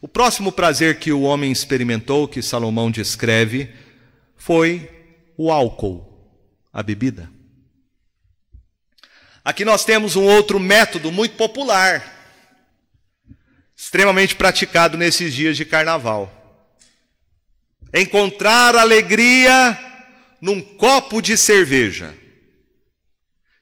O 0.00 0.06
próximo 0.06 0.52
prazer 0.52 1.00
que 1.00 1.10
o 1.10 1.22
homem 1.22 1.50
experimentou, 1.50 2.28
que 2.28 2.40
Salomão 2.40 2.92
descreve, 2.92 3.74
foi 4.36 4.88
o 5.36 5.50
álcool, 5.50 6.06
a 6.72 6.82
bebida. 6.82 7.33
Aqui 9.44 9.62
nós 9.62 9.84
temos 9.84 10.16
um 10.16 10.24
outro 10.24 10.58
método 10.58 11.12
muito 11.12 11.36
popular, 11.36 12.02
extremamente 13.76 14.34
praticado 14.34 14.96
nesses 14.96 15.34
dias 15.34 15.54
de 15.54 15.66
carnaval. 15.66 16.32
Encontrar 17.92 18.74
alegria 18.74 19.78
num 20.40 20.62
copo 20.62 21.20
de 21.20 21.36
cerveja. 21.36 22.14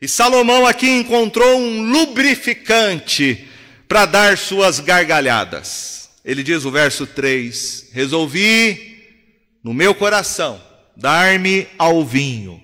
E 0.00 0.06
Salomão 0.06 0.66
aqui 0.66 0.88
encontrou 0.88 1.58
um 1.58 1.90
lubrificante 1.90 3.48
para 3.88 4.06
dar 4.06 4.38
suas 4.38 4.78
gargalhadas. 4.78 6.10
Ele 6.24 6.44
diz 6.44 6.64
o 6.64 6.70
verso 6.70 7.08
3: 7.08 7.88
Resolvi 7.92 9.02
no 9.64 9.74
meu 9.74 9.96
coração 9.96 10.62
dar-me 10.96 11.66
ao 11.76 12.04
vinho, 12.04 12.61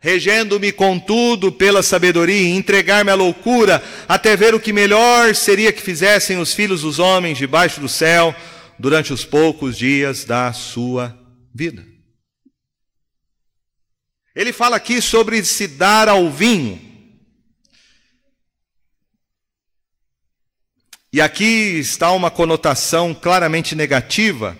regendo-me 0.00 0.72
contudo 0.72 1.50
pela 1.50 1.82
sabedoria 1.82 2.54
entregar-me 2.54 3.10
à 3.10 3.14
loucura, 3.14 3.82
até 4.08 4.36
ver 4.36 4.54
o 4.54 4.60
que 4.60 4.72
melhor 4.72 5.34
seria 5.34 5.72
que 5.72 5.82
fizessem 5.82 6.38
os 6.38 6.54
filhos 6.54 6.82
dos 6.82 6.98
homens 6.98 7.38
debaixo 7.38 7.80
do 7.80 7.88
céu 7.88 8.34
durante 8.78 9.12
os 9.12 9.24
poucos 9.24 9.76
dias 9.76 10.24
da 10.24 10.52
sua 10.52 11.16
vida. 11.54 11.84
Ele 14.34 14.52
fala 14.52 14.76
aqui 14.76 15.00
sobre 15.00 15.42
se 15.42 15.66
dar 15.66 16.08
ao 16.08 16.30
vinho. 16.30 16.78
E 21.10 21.20
aqui 21.22 21.78
está 21.78 22.12
uma 22.12 22.30
conotação 22.30 23.14
claramente 23.14 23.74
negativa. 23.74 24.58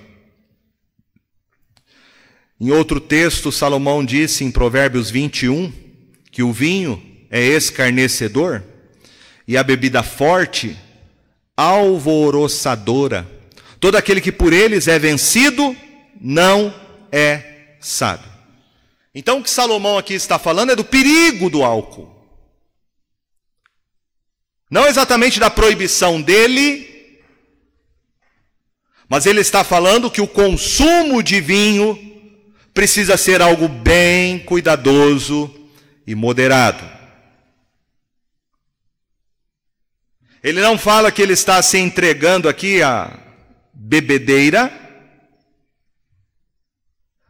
Em 2.59 2.71
outro 2.71 2.99
texto, 2.99 3.53
Salomão 3.53 4.03
disse 4.03 4.43
em 4.43 4.51
Provérbios 4.51 5.11
21 5.11 5.71
que 6.31 6.43
o 6.43 6.53
vinho 6.53 7.03
é 7.31 7.41
escarnecedor 7.41 8.63
e 9.47 9.59
a 9.59 9.63
bebida 9.63 10.03
forte 10.03 10.75
alvoroçadora. 11.55 13.29
Todo 13.79 13.97
aquele 13.97 14.23
que 14.23 14.33
por 14.33 14.55
eles 14.55 14.89
é 14.89 14.99
vencido 14.99 15.77
não 16.19 16.75
é 17.13 17.77
sábio. 17.79 18.31
Então 19.15 19.41
o 19.41 19.43
que 19.43 19.51
Salomão 19.51 19.99
aqui 19.99 20.15
está 20.15 20.39
falando 20.39 20.73
é 20.73 20.77
do 20.77 20.85
perigo 20.85 21.51
do 21.51 21.63
álcool. 21.63 22.11
Não 24.71 24.87
exatamente 24.87 25.39
da 25.39 25.51
proibição 25.51 26.23
dele, 26.23 27.21
mas 29.09 29.27
ele 29.27 29.41
está 29.41 29.63
falando 29.63 30.11
que 30.11 30.23
o 30.23 30.27
consumo 30.27 31.23
de 31.23 31.39
vinho 31.41 32.06
precisa 32.77 33.17
ser 33.17 33.41
algo 33.41 33.69
bem 33.69 34.39
cuidadoso 34.39 35.51
e 36.07 36.15
moderado. 36.15 36.85
Ele 40.45 40.61
não 40.61 40.77
fala 40.77 41.11
que 41.11 41.23
ele 41.23 41.33
está 41.33 41.63
se 41.63 41.79
entregando 41.79 42.51
aqui 42.51 42.83
à 42.83 43.19
bebedeira, 43.73 44.71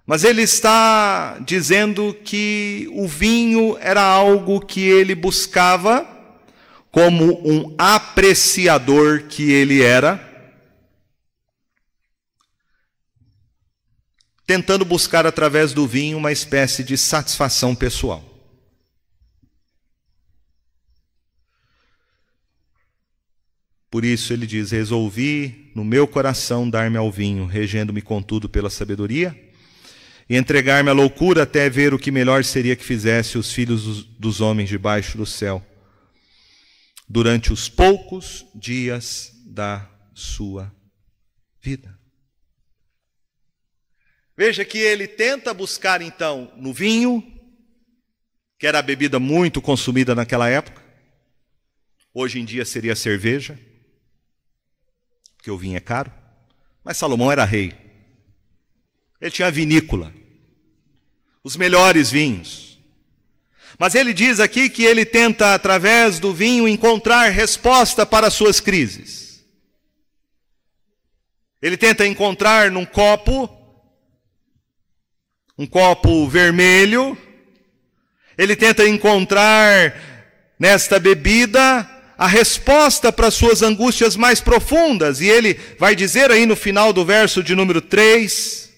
mas 0.05 0.25
ele 0.25 0.43
está 0.43 1.39
dizendo 1.39 2.13
que 2.25 2.89
o 2.91 3.07
vinho 3.07 3.79
era 3.81 4.03
algo 4.03 4.61
que 4.61 4.81
ele 4.81 5.15
buscava 5.15 6.05
como 6.91 7.41
um 7.49 7.73
apreciador 7.79 9.23
que 9.29 9.53
ele 9.53 9.81
era, 9.81 10.36
tentando 14.47 14.85
buscar 14.85 15.27
através 15.27 15.73
do 15.73 15.87
vinho 15.87 16.19
uma 16.19 16.31
espécie 16.31 16.85
de 16.85 16.97
satisfação 16.97 17.75
pessoal. 17.75 18.25
Por 23.91 24.05
isso 24.05 24.33
ele 24.33 24.47
diz: 24.47 24.71
Resolvi 24.71 25.73
no 25.75 25.85
meu 25.85 26.07
coração 26.07 26.69
dar-me 26.69 26.97
ao 26.97 27.11
vinho, 27.11 27.47
regendo-me 27.47 28.03
contudo 28.03 28.49
pela 28.49 28.71
sabedoria, 28.71 29.35
e 30.29 30.37
entregar-me 30.37 30.91
à 30.91 30.93
loucura 30.93 31.43
até 31.43 31.69
ver 31.71 31.95
o 31.95 31.99
que 31.99 32.11
melhor 32.11 32.45
seria 32.45 32.77
que 32.77 32.85
fizesse 32.85 33.39
os 33.39 33.53
filhos 33.53 34.05
dos 34.05 34.41
homens 34.41 34.69
debaixo 34.69 35.17
do 35.17 35.27
céu 35.27 35.65
durante 37.09 37.53
os 37.53 37.69
poucos 37.69 38.45
dias 38.55 39.33
da 39.47 39.89
sua 40.13 40.73
vida. 41.63 41.96
Veja 44.37 44.65
que 44.65 44.79
ele 44.79 45.09
tenta 45.09 45.55
buscar 45.55 46.03
então 46.03 46.53
no 46.57 46.73
vinho, 46.73 47.25
que 48.59 48.67
era 48.67 48.79
a 48.79 48.83
bebida 48.83 49.19
muito 49.19 49.63
consumida 49.63 50.15
naquela 50.15 50.49
época, 50.49 50.83
hoje 52.13 52.39
em 52.39 52.45
dia 52.45 52.65
seria 52.65 52.93
a 52.93 52.97
cerveja, 52.97 53.59
porque 55.37 55.51
o 55.51 55.57
vinho 55.57 55.77
é 55.77 55.81
caro, 55.81 56.13
mas 56.85 56.99
Salomão 56.99 57.33
era 57.33 57.45
rei. 57.45 57.73
Ele 59.21 59.31
tinha 59.31 59.51
vinícola, 59.51 60.13
os 61.43 61.57
melhores 61.57 62.11
vinhos. 62.11 62.79
Mas 63.79 63.95
ele 63.95 64.13
diz 64.13 64.41
aqui 64.41 64.69
que 64.69 64.85
ele 64.85 65.05
tenta, 65.05 65.55
através 65.55 66.19
do 66.19 66.33
vinho, 66.33 66.69
encontrar 66.69 67.31
resposta 67.31 68.05
para 68.07 68.27
as 68.27 68.35
suas 68.35 68.61
crises. 68.61 69.45
Ele 71.61 71.77
tenta 71.77 72.07
encontrar 72.07 72.71
num 72.71 72.87
copo, 72.87 73.56
um 75.59 75.67
copo 75.67 76.29
vermelho, 76.29 77.17
ele 78.37 78.55
tenta 78.55 78.87
encontrar 78.87 79.95
nesta 80.59 80.99
bebida 80.99 81.89
a 82.19 82.27
resposta 82.27 83.13
para 83.13 83.29
as 83.29 83.35
suas 83.35 83.63
angústias 83.63 84.17
mais 84.17 84.41
profundas. 84.41 85.21
E 85.21 85.27
ele 85.27 85.55
vai 85.79 85.95
dizer 85.95 86.31
aí 86.31 86.47
no 86.47 86.57
final 86.57 86.93
do 86.93 87.05
verso 87.05 87.43
de 87.43 87.55
número 87.55 87.81
3 87.81 88.71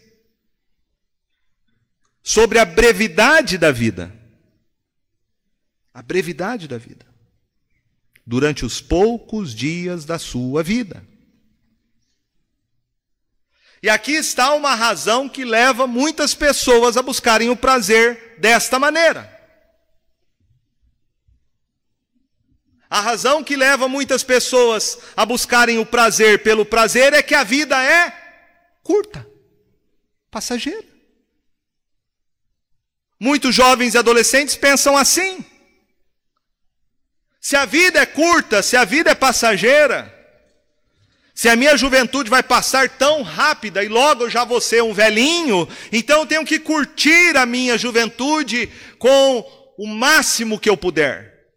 sobre 2.22 2.58
a 2.58 2.64
brevidade 2.64 3.56
da 3.56 3.72
vida 3.72 4.18
a 5.98 6.02
brevidade 6.02 6.68
da 6.68 6.78
vida, 6.78 7.04
durante 8.24 8.64
os 8.64 8.80
poucos 8.80 9.52
dias 9.52 10.04
da 10.04 10.16
sua 10.16 10.62
vida. 10.62 11.04
E 13.82 13.88
aqui 13.88 14.12
está 14.12 14.52
uma 14.54 14.74
razão 14.74 15.28
que 15.28 15.44
leva 15.44 15.86
muitas 15.86 16.34
pessoas 16.34 16.96
a 16.96 17.02
buscarem 17.02 17.48
o 17.48 17.56
prazer 17.56 18.36
desta 18.38 18.78
maneira. 18.78 19.36
A 22.90 23.00
razão 23.00 23.44
que 23.44 23.54
leva 23.54 23.86
muitas 23.86 24.22
pessoas 24.22 24.98
a 25.16 25.24
buscarem 25.24 25.78
o 25.78 25.86
prazer 25.86 26.42
pelo 26.42 26.64
prazer 26.64 27.12
é 27.12 27.22
que 27.22 27.34
a 27.34 27.44
vida 27.44 27.80
é 27.82 28.10
curta, 28.82 29.26
passageira. 30.30 30.86
Muitos 33.20 33.54
jovens 33.54 33.94
e 33.94 33.98
adolescentes 33.98 34.56
pensam 34.56 34.96
assim. 34.96 35.44
Se 37.40 37.56
a 37.56 37.64
vida 37.64 38.00
é 38.00 38.06
curta, 38.06 38.62
se 38.62 38.76
a 38.76 38.84
vida 38.84 39.10
é 39.10 39.14
passageira, 39.14 40.17
se 41.38 41.48
a 41.48 41.54
minha 41.54 41.76
juventude 41.76 42.28
vai 42.28 42.42
passar 42.42 42.88
tão 42.88 43.22
rápida 43.22 43.84
e 43.84 43.86
logo 43.86 44.24
eu 44.24 44.28
já 44.28 44.44
vou 44.44 44.60
ser 44.60 44.82
um 44.82 44.92
velhinho, 44.92 45.68
então 45.92 46.22
eu 46.22 46.26
tenho 46.26 46.44
que 46.44 46.58
curtir 46.58 47.36
a 47.36 47.46
minha 47.46 47.78
juventude 47.78 48.66
com 48.98 49.38
o 49.78 49.86
máximo 49.86 50.58
que 50.58 50.68
eu 50.68 50.76
puder. 50.76 51.48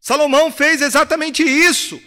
Salomão 0.00 0.52
fez 0.52 0.82
exatamente 0.82 1.42
isso. 1.42 2.00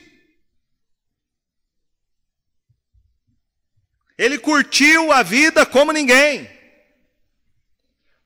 Ele 4.18 4.38
curtiu 4.38 5.12
a 5.12 5.22
vida 5.22 5.66
como 5.66 5.92
ninguém. 5.92 6.50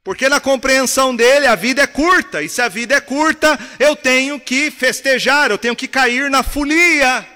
Porque 0.03 0.29
na 0.29 0.39
compreensão 0.39 1.15
dele 1.15 1.47
a 1.47 1.55
vida 1.55 1.81
é 1.81 1.87
curta, 1.87 2.43
e 2.43 2.49
se 2.49 2.61
a 2.61 2.67
vida 2.67 2.93
é 2.93 3.01
curta, 3.01 3.59
eu 3.79 3.95
tenho 3.95 4.39
que 4.39 4.69
festejar, 4.69 5.49
eu 5.49 5.57
tenho 5.57 5.75
que 5.75 5.87
cair 5.87 6.29
na 6.29 6.43
folia. 6.43 7.30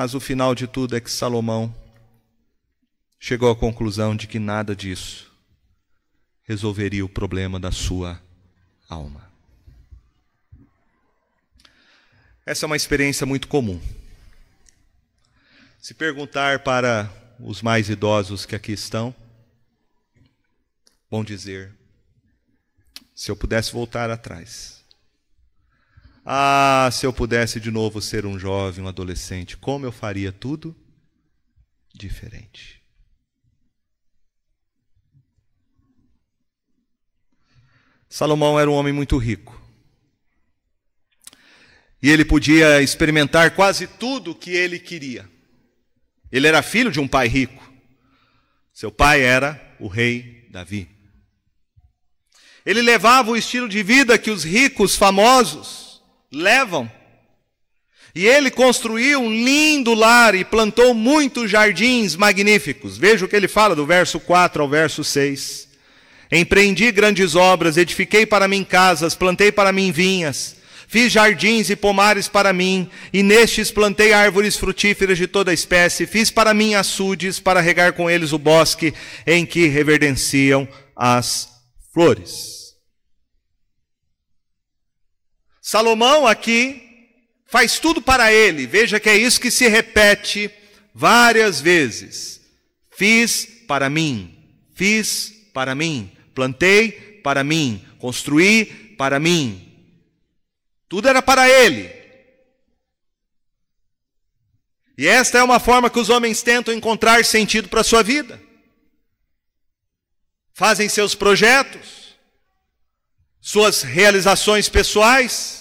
Mas 0.00 0.14
o 0.14 0.20
final 0.20 0.54
de 0.54 0.68
tudo 0.68 0.96
é 0.96 1.00
que 1.00 1.10
Salomão 1.10 1.74
chegou 3.18 3.50
à 3.50 3.56
conclusão 3.56 4.14
de 4.14 4.28
que 4.28 4.38
nada 4.38 4.76
disso 4.76 5.28
resolveria 6.44 7.04
o 7.04 7.08
problema 7.08 7.58
da 7.58 7.72
sua 7.72 8.22
alma. 8.88 9.28
Essa 12.46 12.64
é 12.64 12.68
uma 12.68 12.76
experiência 12.76 13.26
muito 13.26 13.48
comum. 13.48 13.82
Se 15.80 15.92
perguntar 15.94 16.60
para 16.60 17.12
os 17.40 17.60
mais 17.60 17.90
idosos 17.90 18.46
que 18.46 18.54
aqui 18.54 18.70
estão, 18.70 19.12
vão 21.10 21.24
dizer: 21.24 21.74
se 23.16 23.32
eu 23.32 23.36
pudesse 23.36 23.72
voltar 23.72 24.10
atrás. 24.10 24.77
Ah, 26.30 26.90
se 26.92 27.06
eu 27.06 27.12
pudesse 27.12 27.58
de 27.58 27.70
novo 27.70 28.02
ser 28.02 28.26
um 28.26 28.38
jovem, 28.38 28.84
um 28.84 28.88
adolescente, 28.88 29.56
como 29.56 29.86
eu 29.86 29.90
faria 29.90 30.30
tudo 30.30 30.76
diferente. 31.94 32.82
Salomão 38.10 38.60
era 38.60 38.70
um 38.70 38.74
homem 38.74 38.92
muito 38.92 39.16
rico. 39.16 39.58
E 42.02 42.10
ele 42.10 42.26
podia 42.26 42.82
experimentar 42.82 43.54
quase 43.54 43.86
tudo 43.86 44.32
o 44.32 44.34
que 44.34 44.50
ele 44.50 44.78
queria. 44.78 45.26
Ele 46.30 46.46
era 46.46 46.60
filho 46.60 46.92
de 46.92 47.00
um 47.00 47.08
pai 47.08 47.26
rico. 47.26 47.72
Seu 48.70 48.92
pai 48.92 49.22
era 49.22 49.58
o 49.80 49.88
rei 49.88 50.46
Davi. 50.50 50.90
Ele 52.66 52.82
levava 52.82 53.30
o 53.30 53.36
estilo 53.36 53.66
de 53.66 53.82
vida 53.82 54.18
que 54.18 54.30
os 54.30 54.44
ricos 54.44 54.94
famosos 54.94 55.87
levam. 56.32 56.90
E 58.14 58.26
ele 58.26 58.50
construiu 58.50 59.20
um 59.20 59.30
lindo 59.30 59.94
lar 59.94 60.34
e 60.34 60.44
plantou 60.44 60.94
muitos 60.94 61.50
jardins 61.50 62.16
magníficos. 62.16 62.96
Veja 62.96 63.24
o 63.24 63.28
que 63.28 63.36
ele 63.36 63.48
fala 63.48 63.76
do 63.76 63.86
verso 63.86 64.18
4 64.18 64.62
ao 64.62 64.68
verso 64.68 65.04
6. 65.04 65.68
Empreendi 66.32 66.90
grandes 66.90 67.34
obras, 67.34 67.76
edifiquei 67.76 68.26
para 68.26 68.48
mim 68.48 68.64
casas, 68.64 69.14
plantei 69.14 69.50
para 69.50 69.72
mim 69.72 69.90
vinhas 69.90 70.58
Fiz 70.88 71.12
jardins 71.12 71.68
e 71.68 71.76
pomares 71.76 72.28
para 72.28 72.50
mim, 72.50 72.88
e 73.12 73.22
nestes 73.22 73.70
plantei 73.70 74.14
árvores 74.14 74.56
frutíferas 74.56 75.18
de 75.18 75.26
toda 75.26 75.52
espécie. 75.52 76.06
Fiz 76.06 76.30
para 76.30 76.54
mim 76.54 76.74
açudes, 76.74 77.38
para 77.38 77.60
regar 77.60 77.92
com 77.92 78.08
eles 78.08 78.32
o 78.32 78.38
bosque 78.38 78.94
em 79.26 79.44
que 79.44 79.66
reverdenciam 79.66 80.66
as 80.96 81.46
flores. 81.92 82.57
Salomão 85.68 86.26
aqui 86.26 87.12
faz 87.44 87.78
tudo 87.78 88.00
para 88.00 88.32
ele. 88.32 88.66
Veja 88.66 88.98
que 88.98 89.06
é 89.06 89.14
isso 89.14 89.38
que 89.38 89.50
se 89.50 89.68
repete 89.68 90.50
várias 90.94 91.60
vezes. 91.60 92.40
Fiz 92.90 93.46
para 93.66 93.90
mim, 93.90 94.34
fiz 94.74 95.30
para 95.52 95.74
mim, 95.74 96.10
plantei 96.34 97.20
para 97.22 97.44
mim, 97.44 97.84
construí 97.98 98.64
para 98.96 99.20
mim, 99.20 99.86
tudo 100.88 101.06
era 101.06 101.20
para 101.20 101.46
ele. 101.46 101.92
E 104.96 105.06
esta 105.06 105.36
é 105.36 105.42
uma 105.42 105.60
forma 105.60 105.90
que 105.90 106.00
os 106.00 106.08
homens 106.08 106.40
tentam 106.40 106.72
encontrar 106.72 107.22
sentido 107.26 107.68
para 107.68 107.82
a 107.82 107.84
sua 107.84 108.02
vida. 108.02 108.40
Fazem 110.54 110.88
seus 110.88 111.14
projetos, 111.14 112.16
suas 113.38 113.82
realizações 113.82 114.70
pessoais, 114.70 115.57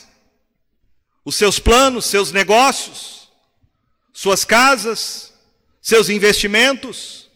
os 1.28 1.36
seus 1.36 1.60
planos, 1.60 2.06
seus 2.06 2.32
negócios, 2.32 3.30
suas 4.14 4.46
casas, 4.46 5.34
seus 5.82 6.08
investimentos. 6.08 7.30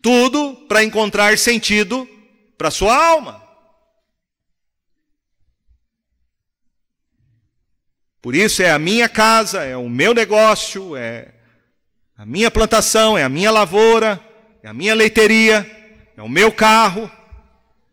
Tudo 0.00 0.64
para 0.66 0.82
encontrar 0.82 1.36
sentido 1.36 2.08
para 2.56 2.70
sua 2.70 2.96
alma. 2.96 3.46
Por 8.22 8.34
isso 8.34 8.62
é 8.62 8.70
a 8.70 8.78
minha 8.78 9.06
casa, 9.06 9.62
é 9.62 9.76
o 9.76 9.90
meu 9.90 10.14
negócio, 10.14 10.96
é 10.96 11.34
a 12.16 12.24
minha 12.24 12.50
plantação, 12.50 13.18
é 13.18 13.24
a 13.24 13.28
minha 13.28 13.50
lavoura, 13.50 14.18
é 14.62 14.68
a 14.68 14.72
minha 14.72 14.94
leiteria, 14.94 15.70
é 16.16 16.22
o 16.22 16.30
meu 16.30 16.50
carro, 16.50 17.10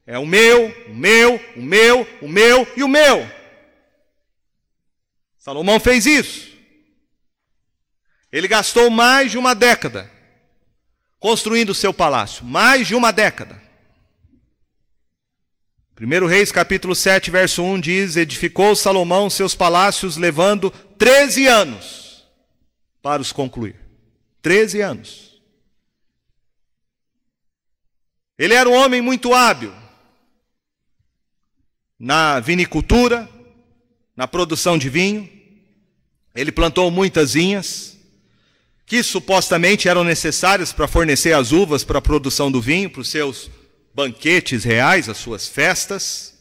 é 0.07 0.17
o 0.17 0.25
meu, 0.25 0.73
o 0.87 0.95
meu, 0.95 1.41
o 1.57 1.61
meu, 1.61 2.07
o 2.21 2.27
meu 2.29 2.65
e 2.77 2.83
o 2.83 2.87
meu. 2.87 3.38
Salomão 5.49 5.79
fez 5.79 6.05
isso. 6.05 6.55
Ele 8.31 8.47
gastou 8.47 8.87
mais 8.91 9.31
de 9.31 9.37
uma 9.39 9.55
década 9.55 10.07
construindo 11.19 11.71
o 11.71 11.75
seu 11.75 11.91
palácio, 11.91 12.45
mais 12.45 12.87
de 12.87 12.93
uma 12.93 13.11
década. 13.11 13.59
1 15.99 16.27
Reis 16.27 16.51
capítulo 16.51 16.93
7, 16.93 17.31
verso 17.31 17.63
1 17.63 17.79
diz: 17.79 18.15
Edificou 18.15 18.75
Salomão 18.75 19.27
seus 19.27 19.55
palácios, 19.55 20.17
levando 20.17 20.69
13 20.99 21.47
anos 21.47 22.23
para 23.01 23.19
os 23.19 23.31
concluir. 23.31 23.75
13 24.43 24.81
anos. 24.81 25.41
Ele 28.37 28.53
era 28.53 28.69
um 28.69 28.75
homem 28.75 29.01
muito 29.01 29.33
hábil 29.33 29.73
na 31.97 32.39
vinicultura, 32.39 33.27
na 34.15 34.27
produção 34.27 34.77
de 34.77 34.89
vinho. 34.91 35.38
Ele 36.35 36.51
plantou 36.51 36.89
muitas 36.91 37.33
vinhas, 37.33 37.97
que 38.85 39.03
supostamente 39.03 39.87
eram 39.87 40.03
necessárias 40.03 40.73
para 40.73 40.87
fornecer 40.87 41.33
as 41.33 41.51
uvas 41.51 41.83
para 41.83 41.99
a 41.99 42.01
produção 42.01 42.51
do 42.51 42.59
vinho, 42.59 42.89
para 42.89 43.01
os 43.01 43.09
seus 43.09 43.49
banquetes 43.93 44.63
reais, 44.63 45.07
as 45.07 45.17
suas 45.17 45.47
festas. 45.47 46.33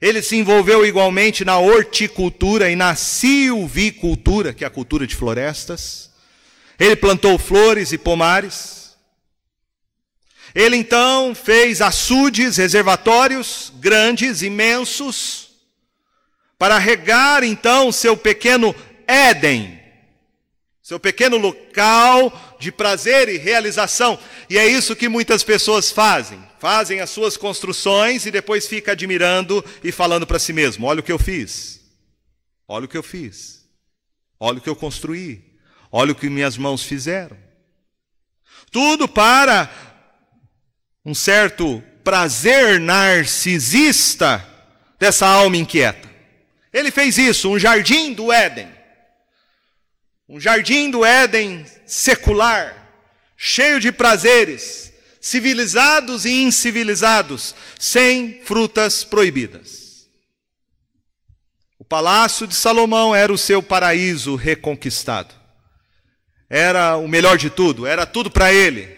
Ele 0.00 0.22
se 0.22 0.36
envolveu 0.36 0.84
igualmente 0.84 1.44
na 1.44 1.58
horticultura 1.58 2.70
e 2.70 2.74
na 2.74 2.96
silvicultura, 2.96 4.52
que 4.52 4.64
é 4.64 4.66
a 4.66 4.70
cultura 4.70 5.06
de 5.06 5.14
florestas. 5.14 6.10
Ele 6.78 6.96
plantou 6.96 7.38
flores 7.38 7.92
e 7.92 7.98
pomares. 7.98 8.96
Ele 10.54 10.76
então 10.76 11.34
fez 11.34 11.80
açudes, 11.80 12.56
reservatórios 12.56 13.72
grandes, 13.76 14.42
imensos, 14.42 15.51
para 16.62 16.78
regar 16.78 17.42
então 17.42 17.90
seu 17.90 18.16
pequeno 18.16 18.72
Éden, 19.04 19.80
seu 20.80 21.00
pequeno 21.00 21.36
local 21.36 22.56
de 22.60 22.70
prazer 22.70 23.28
e 23.28 23.36
realização. 23.36 24.16
E 24.48 24.56
é 24.56 24.64
isso 24.64 24.94
que 24.94 25.08
muitas 25.08 25.42
pessoas 25.42 25.90
fazem 25.90 26.40
fazem 26.60 27.00
as 27.00 27.10
suas 27.10 27.36
construções 27.36 28.26
e 28.26 28.30
depois 28.30 28.68
fica 28.68 28.92
admirando 28.92 29.64
e 29.82 29.90
falando 29.90 30.24
para 30.24 30.38
si 30.38 30.52
mesmo: 30.52 30.86
olha 30.86 31.00
o 31.00 31.02
que 31.02 31.10
eu 31.10 31.18
fiz, 31.18 31.80
olha 32.68 32.84
o 32.84 32.88
que 32.88 32.96
eu 32.96 33.02
fiz, 33.02 33.68
olha 34.38 34.58
o 34.58 34.60
que 34.60 34.70
eu 34.70 34.76
construí, 34.76 35.42
olha 35.90 36.12
o 36.12 36.14
que 36.14 36.30
minhas 36.30 36.56
mãos 36.56 36.84
fizeram. 36.84 37.36
Tudo 38.70 39.08
para 39.08 39.68
um 41.04 41.12
certo 41.12 41.82
prazer 42.04 42.78
narcisista 42.78 44.48
dessa 44.96 45.26
alma 45.26 45.56
inquieta. 45.56 46.11
Ele 46.72 46.90
fez 46.90 47.18
isso, 47.18 47.50
um 47.50 47.58
jardim 47.58 48.14
do 48.14 48.32
Éden. 48.32 48.68
Um 50.28 50.40
jardim 50.40 50.90
do 50.90 51.04
Éden 51.04 51.66
secular, 51.84 52.74
cheio 53.36 53.78
de 53.78 53.92
prazeres, 53.92 54.92
civilizados 55.20 56.24
e 56.24 56.42
incivilizados, 56.42 57.54
sem 57.78 58.40
frutas 58.44 59.04
proibidas. 59.04 60.08
O 61.78 61.84
palácio 61.84 62.46
de 62.46 62.54
Salomão 62.54 63.14
era 63.14 63.32
o 63.32 63.36
seu 63.36 63.62
paraíso 63.62 64.34
reconquistado. 64.34 65.34
Era 66.48 66.96
o 66.96 67.06
melhor 67.06 67.36
de 67.36 67.50
tudo, 67.50 67.86
era 67.86 68.06
tudo 68.06 68.30
para 68.30 68.52
ele. 68.52 68.96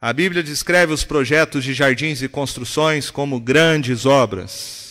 A 0.00 0.12
Bíblia 0.12 0.42
descreve 0.42 0.92
os 0.92 1.04
projetos 1.04 1.62
de 1.62 1.72
jardins 1.72 2.22
e 2.22 2.28
construções 2.28 3.08
como 3.08 3.38
grandes 3.38 4.04
obras. 4.04 4.81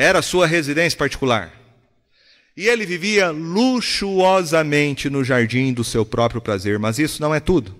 Era 0.00 0.22
sua 0.22 0.46
residência 0.46 0.98
particular. 0.98 1.52
E 2.56 2.66
ele 2.66 2.86
vivia 2.86 3.28
luxuosamente 3.28 5.10
no 5.10 5.22
jardim 5.22 5.74
do 5.74 5.84
seu 5.84 6.06
próprio 6.06 6.40
prazer, 6.40 6.78
mas 6.78 6.98
isso 6.98 7.20
não 7.20 7.34
é 7.34 7.38
tudo. 7.38 7.78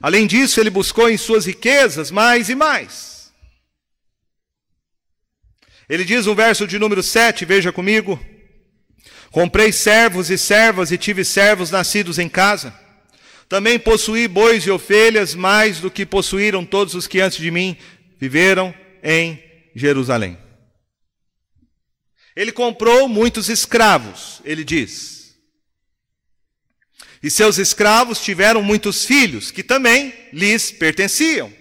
Além 0.00 0.26
disso, 0.26 0.58
ele 0.58 0.70
buscou 0.70 1.08
em 1.08 1.16
suas 1.16 1.46
riquezas 1.46 2.10
mais 2.10 2.48
e 2.48 2.56
mais. 2.56 3.32
Ele 5.88 6.04
diz 6.04 6.26
no 6.26 6.34
verso 6.34 6.66
de 6.66 6.76
número 6.76 7.00
7, 7.00 7.44
veja 7.44 7.70
comigo: 7.70 8.18
Comprei 9.30 9.70
servos 9.70 10.30
e 10.30 10.36
servas 10.36 10.90
e 10.90 10.98
tive 10.98 11.24
servos 11.24 11.70
nascidos 11.70 12.18
em 12.18 12.28
casa. 12.28 12.74
Também 13.48 13.78
possuí 13.78 14.26
bois 14.26 14.66
e 14.66 14.70
ovelhas 14.72 15.32
mais 15.32 15.78
do 15.78 15.92
que 15.92 16.04
possuíram 16.04 16.66
todos 16.66 16.96
os 16.96 17.06
que 17.06 17.20
antes 17.20 17.38
de 17.38 17.52
mim 17.52 17.76
viveram 18.18 18.74
em 19.00 19.43
Jerusalém. 19.74 20.38
Ele 22.36 22.52
comprou 22.52 23.08
muitos 23.08 23.48
escravos, 23.48 24.40
ele 24.44 24.64
diz. 24.64 25.36
E 27.22 27.30
seus 27.30 27.58
escravos 27.58 28.20
tiveram 28.20 28.62
muitos 28.62 29.04
filhos, 29.04 29.50
que 29.50 29.62
também 29.62 30.12
lhes 30.32 30.70
pertenciam. 30.70 31.52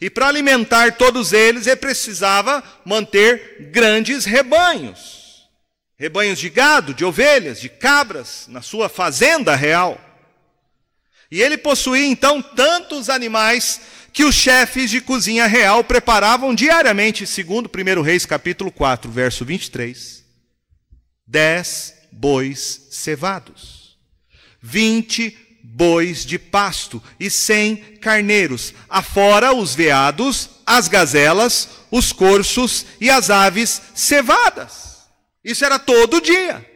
E 0.00 0.10
para 0.10 0.28
alimentar 0.28 0.96
todos 0.96 1.32
eles, 1.32 1.66
ele 1.66 1.76
precisava 1.76 2.62
manter 2.84 3.70
grandes 3.70 4.24
rebanhos 4.24 5.24
rebanhos 5.96 6.38
de 6.38 6.50
gado, 6.50 6.92
de 6.92 7.04
ovelhas, 7.04 7.60
de 7.60 7.68
cabras, 7.68 8.46
na 8.48 8.60
sua 8.60 8.88
fazenda 8.88 9.54
real. 9.54 9.98
E 11.34 11.42
ele 11.42 11.58
possuía 11.58 12.06
então 12.06 12.40
tantos 12.40 13.10
animais 13.10 13.80
que 14.12 14.22
os 14.22 14.36
chefes 14.36 14.88
de 14.88 15.00
cozinha 15.00 15.48
real 15.48 15.82
preparavam 15.82 16.54
diariamente, 16.54 17.26
segundo 17.26 17.68
1 17.68 18.02
Reis 18.02 18.24
capítulo 18.24 18.70
4, 18.70 19.10
verso 19.10 19.44
23, 19.44 20.24
dez 21.26 21.92
bois 22.12 22.86
cevados, 22.92 23.98
vinte 24.62 25.36
bois 25.60 26.24
de 26.24 26.38
pasto 26.38 27.02
e 27.18 27.28
cem 27.28 27.78
carneiros, 28.00 28.72
afora 28.88 29.52
os 29.52 29.74
veados, 29.74 30.50
as 30.64 30.86
gazelas, 30.86 31.68
os 31.90 32.12
corços 32.12 32.86
e 33.00 33.10
as 33.10 33.28
aves 33.28 33.82
cevadas. 33.92 35.08
Isso 35.42 35.64
era 35.64 35.80
todo 35.80 36.20
dia. 36.20 36.73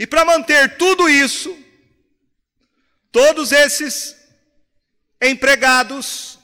E 0.00 0.06
para 0.06 0.24
manter 0.24 0.78
tudo 0.78 1.10
isso, 1.10 1.54
todos 3.12 3.52
esses 3.52 4.16
empregados, 5.20 6.38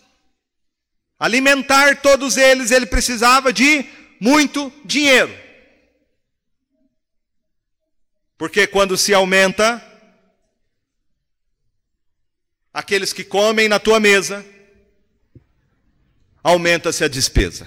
alimentar 1.19 2.03
todos 2.03 2.37
eles, 2.37 2.71
ele 2.71 2.85
precisava 2.85 3.55
de 3.55 3.87
muito 4.21 4.71
dinheiro. 4.85 5.35
Porque 8.37 8.67
quando 8.67 8.95
se 8.95 9.15
aumenta, 9.15 9.83
aqueles 12.75 13.15
que 13.15 13.25
comem 13.25 13.71
na 13.71 13.79
tua 13.79 13.99
mesa, 13.99 14.45
aumenta-se 16.43 17.03
a 17.03 17.09
despesa. 17.09 17.67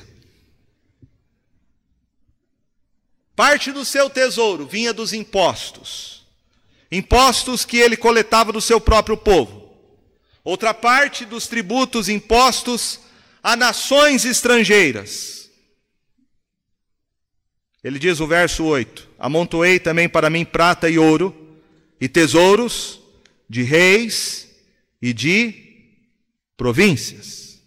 Parte 3.40 3.72
do 3.72 3.86
seu 3.86 4.10
tesouro 4.10 4.68
vinha 4.68 4.92
dos 4.92 5.14
impostos. 5.14 6.26
Impostos 6.92 7.64
que 7.64 7.78
ele 7.78 7.96
coletava 7.96 8.52
do 8.52 8.60
seu 8.60 8.82
próprio 8.82 9.16
povo. 9.16 9.74
Outra 10.44 10.74
parte 10.74 11.24
dos 11.24 11.48
tributos 11.48 12.10
impostos 12.10 13.00
a 13.42 13.56
nações 13.56 14.26
estrangeiras. 14.26 15.50
Ele 17.82 17.98
diz 17.98 18.20
no 18.20 18.28
verso 18.28 18.66
8: 18.66 19.08
Amontoei 19.18 19.80
também 19.80 20.10
para 20.10 20.30
mim 20.30 20.44
prata 20.44 20.90
e 20.90 21.00
ouro, 21.00 21.34
e 22.02 22.10
tesouros 22.10 23.00
de 23.50 23.64
reis 23.64 24.50
e 25.02 25.14
de 25.14 25.88
províncias. 26.58 27.58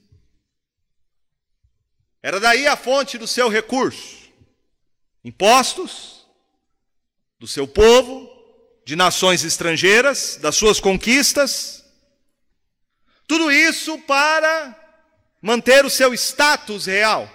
Era 2.23 2.39
daí 2.39 2.67
a 2.67 2.77
fonte 2.77 3.17
do 3.17 3.27
seu 3.27 3.49
recurso 3.49 4.22
impostos 5.25 6.27
do 7.39 7.47
seu 7.47 7.67
povo, 7.67 8.31
de 8.85 8.97
nações 8.97 9.45
estrangeiras, 9.45 10.39
das 10.41 10.57
suas 10.57 10.81
conquistas. 10.81 11.85
Tudo 13.27 13.51
isso 13.51 13.99
para 13.99 14.79
manter 15.41 15.85
o 15.85 15.91
seu 15.91 16.13
status 16.15 16.87
real. 16.87 17.29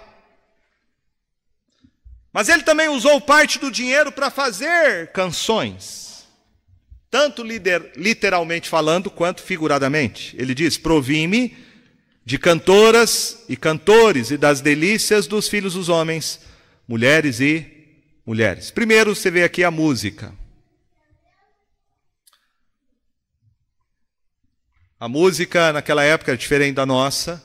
Mas 2.32 2.48
ele 2.48 2.62
também 2.62 2.88
usou 2.88 3.20
parte 3.20 3.58
do 3.58 3.70
dinheiro 3.70 4.12
para 4.12 4.30
fazer 4.30 5.12
canções, 5.12 6.26
tanto 7.10 7.42
literalmente 7.42 8.68
falando 8.68 9.10
quanto 9.10 9.42
figuradamente. 9.42 10.36
Ele 10.38 10.54
diz: 10.54 10.76
Provi-me 10.76 11.56
de 12.24 12.38
cantoras 12.38 13.44
e 13.48 13.56
cantores 13.56 14.30
e 14.30 14.36
das 14.36 14.60
delícias 14.60 15.26
dos 15.26 15.48
filhos 15.48 15.72
dos 15.72 15.88
homens, 15.88 16.40
mulheres 16.86 17.40
e 17.40 17.77
mulheres. 18.28 18.70
Primeiro, 18.70 19.16
você 19.16 19.30
vê 19.30 19.42
aqui 19.42 19.64
a 19.64 19.70
música. 19.70 20.34
A 25.00 25.08
música 25.08 25.72
naquela 25.72 26.04
época 26.04 26.32
era 26.32 26.36
diferente 26.36 26.74
da 26.74 26.84
nossa. 26.84 27.42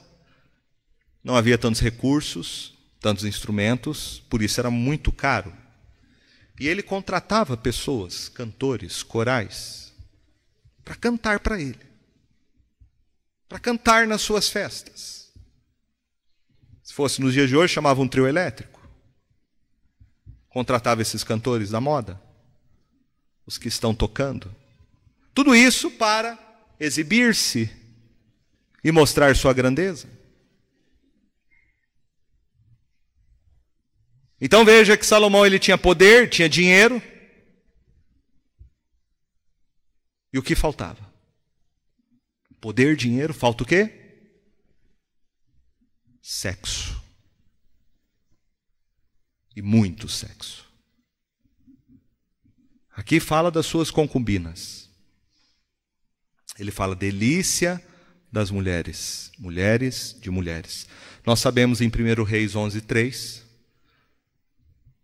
Não 1.24 1.38
havia 1.38 1.58
tantos 1.58 1.80
recursos, 1.80 2.78
tantos 3.00 3.24
instrumentos, 3.24 4.22
por 4.30 4.42
isso 4.42 4.60
era 4.60 4.70
muito 4.70 5.10
caro. 5.10 5.56
E 6.60 6.68
ele 6.68 6.84
contratava 6.84 7.56
pessoas, 7.56 8.28
cantores, 8.28 9.02
corais, 9.02 9.94
para 10.84 10.96
cantar 10.96 11.40
para 11.40 11.62
ele. 11.62 11.80
Para 13.48 13.58
cantar 13.58 14.06
nas 14.06 14.22
suas 14.22 14.50
festas. 14.50 15.32
Se 16.84 16.94
fosse 16.94 17.22
nos 17.22 17.32
dias 17.32 17.48
de 17.48 17.56
hoje, 17.56 17.74
chamava 17.74 18.02
um 18.02 18.08
trio 18.08 18.28
elétrico 18.28 18.83
contratava 20.54 21.02
esses 21.02 21.24
cantores 21.24 21.72
da 21.72 21.82
moda, 21.82 22.22
os 23.44 23.58
que 23.58 23.68
estão 23.68 23.94
tocando. 23.94 24.56
Tudo 25.34 25.56
isso 25.56 25.90
para 25.90 26.38
exibir-se 26.80 27.70
e 28.84 28.92
mostrar 28.92 29.36
sua 29.36 29.52
grandeza. 29.52 30.08
Então 34.40 34.64
veja 34.64 34.96
que 34.96 35.06
Salomão 35.06 35.44
ele 35.44 35.58
tinha 35.58 35.78
poder, 35.78 36.30
tinha 36.30 36.48
dinheiro. 36.48 37.02
E 40.32 40.38
o 40.38 40.44
que 40.44 40.56
faltava? 40.56 41.12
Poder, 42.62 42.96
dinheiro, 42.96 43.34
falta 43.34 43.64
o 43.64 43.66
quê? 43.66 43.92
Sexo 46.22 47.03
e 49.56 49.62
muito 49.62 50.08
sexo. 50.08 50.66
Aqui 52.96 53.20
fala 53.20 53.50
das 53.50 53.66
suas 53.66 53.90
concubinas. 53.90 54.90
Ele 56.60 56.72
fala 56.72 56.96
delícia 56.96 57.84
das 58.32 58.52
mulheres, 58.52 59.32
mulheres 59.38 60.16
de 60.20 60.30
mulheres. 60.30 60.88
Nós 61.26 61.40
sabemos 61.40 61.82
em 61.82 61.88
1 61.88 62.24
Reis 62.24 62.56
11, 62.56 62.82
3, 62.82 63.44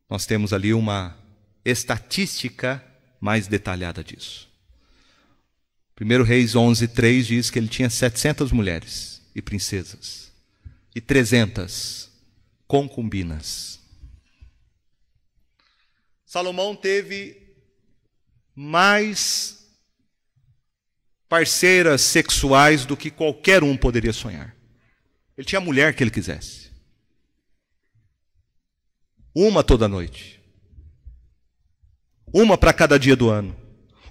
nós 0.10 0.26
temos 0.26 0.54
ali 0.54 0.74
uma 0.74 1.16
estatística 1.64 2.84
mais 3.20 3.48
detalhada 3.48 4.04
disso. 4.04 4.50
1 6.00 6.24
Reis 6.24 6.56
11, 6.56 6.88
3 6.88 7.28
diz 7.28 7.50
que 7.50 7.60
ele 7.60 7.68
tinha 7.68 7.90
700 7.90 8.52
mulheres 8.52 9.22
e 9.36 9.42
princesas 9.42 10.32
e 10.96 11.02
300 11.02 12.10
concubinas. 12.68 13.79
Salomão 16.30 16.76
teve 16.76 17.42
mais 18.54 19.68
parceiras 21.28 22.02
sexuais 22.02 22.86
do 22.86 22.96
que 22.96 23.10
qualquer 23.10 23.64
um 23.64 23.76
poderia 23.76 24.14
sonhar. 24.14 24.56
Ele 25.36 25.48
tinha 25.48 25.58
a 25.58 25.64
mulher 25.64 25.96
que 25.96 26.04
ele 26.04 26.12
quisesse. 26.12 26.70
Uma 29.34 29.64
toda 29.64 29.88
noite. 29.88 30.40
Uma 32.32 32.56
para 32.60 32.74
cada 32.74 33.00
dia 33.00 33.16
do 33.16 33.32
ano. 33.32 33.60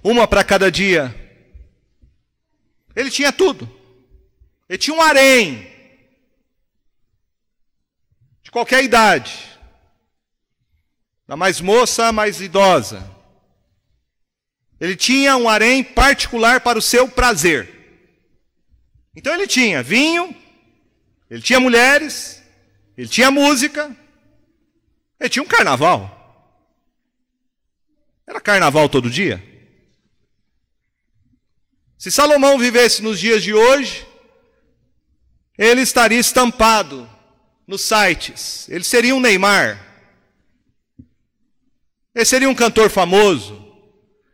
Uma 0.03 0.27
para 0.27 0.43
cada 0.43 0.69
dia 0.69 1.15
Ele 2.93 3.09
tinha 3.09 3.31
tudo. 3.31 3.73
Ele 4.67 4.77
tinha 4.77 4.93
um 4.93 5.01
harém. 5.01 5.71
De 8.43 8.51
qualquer 8.51 8.83
idade. 8.83 9.57
Da 11.29 11.37
mais 11.37 11.61
moça 11.61 12.07
à 12.07 12.11
mais 12.11 12.41
idosa. 12.41 13.07
Ele 14.81 14.95
tinha 14.95 15.37
um 15.37 15.47
harém 15.47 15.83
particular 15.83 16.59
para 16.59 16.79
o 16.79 16.81
seu 16.81 17.07
prazer. 17.07 17.69
Então 19.15 19.35
ele 19.35 19.45
tinha 19.45 19.83
vinho, 19.83 20.35
ele 21.29 21.39
tinha 21.39 21.59
mulheres, 21.59 22.41
ele 22.97 23.07
tinha 23.07 23.29
música, 23.29 23.95
ele 25.19 25.29
tinha 25.29 25.43
um 25.43 25.47
carnaval. 25.47 26.17
Era 28.25 28.41
carnaval 28.41 28.89
todo 28.89 29.07
dia? 29.07 29.39
Se 31.95 32.09
Salomão 32.09 32.57
vivesse 32.57 33.03
nos 33.03 33.19
dias 33.19 33.43
de 33.43 33.53
hoje, 33.53 34.03
ele 35.55 35.81
estaria 35.81 36.17
estampado 36.19 37.07
nos 37.67 37.83
sites. 37.83 38.67
Ele 38.67 38.83
seria 38.83 39.13
um 39.13 39.19
Neymar. 39.19 39.88
Ele 42.19 42.25
seria 42.25 42.49
um 42.49 42.53
cantor 42.53 42.89
famoso. 42.89 43.65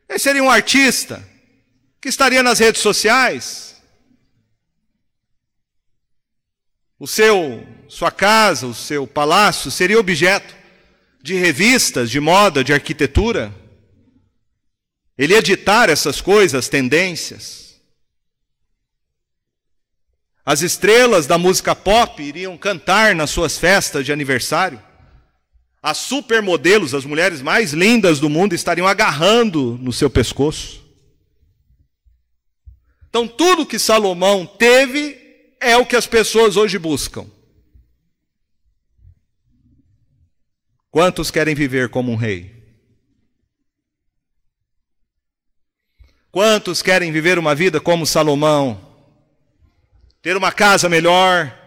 Ele 0.10 0.17
seria 0.17 0.43
um 0.43 0.50
artista 0.50 1.24
que 2.02 2.10
estaria 2.10 2.41
nas 2.41 2.58
redes 2.58 2.82
sociais. 2.82 3.80
O 6.98 7.06
seu, 7.06 7.63
sua 7.88 8.10
casa, 8.10 8.65
o 8.65 8.74
seu 8.74 9.06
palácio 9.06 9.69
seria 9.69 10.00
objeto 10.00 10.56
de 11.21 11.36
revistas 11.36 12.10
de 12.10 12.19
moda, 12.19 12.63
de 12.63 12.74
arquitetura. 12.74 13.54
Ele 15.15 15.36
ia 15.36 15.43
ditar 15.43 15.88
essas 15.88 16.19
coisas, 16.19 16.67
tendências. 16.67 17.80
As 20.43 20.63
estrelas 20.63 21.28
da 21.28 21.38
música 21.38 21.76
pop 21.76 22.19
iriam 22.24 22.58
cantar 22.58 23.13
nas 23.13 23.30
suas 23.30 23.60
festas 23.60 24.04
de 24.04 24.12
aniversário. 24.12 24.82
As 25.86 26.00
supermodelos, 26.00 26.95
as 26.95 27.06
mulheres 27.06 27.43
mais 27.43 27.71
lindas 27.71 28.19
do 28.19 28.28
mundo, 28.28 28.56
estariam 28.56 28.88
agarrando 28.88 29.78
no 29.80 29.93
seu 29.93 30.10
pescoço. 30.10 30.84
Então, 33.08 33.28
tudo 33.28 33.67
que 33.67 33.78
Salomão 33.78 34.48
teve 34.48 35.15
é 35.62 35.78
o 35.78 35.86
que 35.86 35.95
as 35.95 36.08
pessoas 36.08 36.58
hoje 36.58 36.80
buscam. 36.80 37.28
Quantos 40.89 41.30
querem 41.30 41.54
viver 41.54 41.89
como 41.89 42.12
um 42.12 42.15
rei? 42.15 42.52
Quantos 46.32 46.82
querem 46.82 47.12
viver 47.12 47.38
uma 47.38 47.54
vida 47.54 47.80
como 47.80 48.08
Salomão? 48.08 48.82
Ter 50.19 50.36
uma 50.36 50.52
casa 50.52 50.89
melhor? 50.89 51.64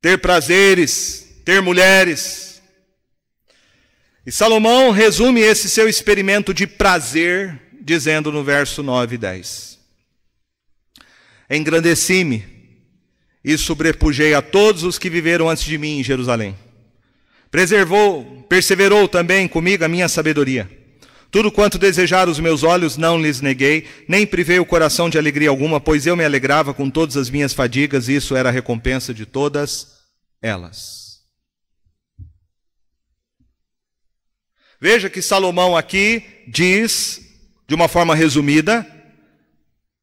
Ter 0.00 0.18
prazeres? 0.18 1.26
Ter 1.44 1.60
mulheres? 1.60 2.62
E 4.24 4.32
Salomão 4.32 4.90
resume 4.90 5.40
esse 5.40 5.68
seu 5.68 5.88
experimento 5.88 6.54
de 6.54 6.66
prazer, 6.66 7.60
dizendo 7.80 8.30
no 8.30 8.44
verso 8.44 8.82
9 8.82 9.14
e 9.14 9.18
10: 9.18 9.78
Engrandeci-me 11.50 12.44
e 13.44 13.56
sobrepujei 13.58 14.34
a 14.34 14.42
todos 14.42 14.84
os 14.84 14.98
que 14.98 15.10
viveram 15.10 15.48
antes 15.48 15.64
de 15.64 15.76
mim 15.76 15.98
em 15.98 16.04
Jerusalém. 16.04 16.56
Preservou, 17.50 18.46
perseverou 18.48 19.08
também 19.08 19.48
comigo 19.48 19.84
a 19.84 19.88
minha 19.88 20.08
sabedoria. 20.08 20.79
Tudo 21.30 21.52
quanto 21.52 21.78
desejaram 21.78 22.32
os 22.32 22.40
meus 22.40 22.64
olhos 22.64 22.96
não 22.96 23.20
lhes 23.20 23.40
neguei, 23.40 23.86
nem 24.08 24.26
privei 24.26 24.58
o 24.58 24.66
coração 24.66 25.08
de 25.08 25.16
alegria 25.16 25.48
alguma, 25.48 25.80
pois 25.80 26.04
eu 26.04 26.16
me 26.16 26.24
alegrava 26.24 26.74
com 26.74 26.90
todas 26.90 27.16
as 27.16 27.30
minhas 27.30 27.54
fadigas, 27.54 28.08
e 28.08 28.16
isso 28.16 28.34
era 28.34 28.48
a 28.48 28.52
recompensa 28.52 29.14
de 29.14 29.24
todas 29.24 30.00
elas. 30.42 31.20
Veja 34.80 35.08
que 35.08 35.22
Salomão 35.22 35.76
aqui 35.76 36.24
diz, 36.48 37.20
de 37.68 37.74
uma 37.74 37.86
forma 37.86 38.14
resumida, 38.14 38.84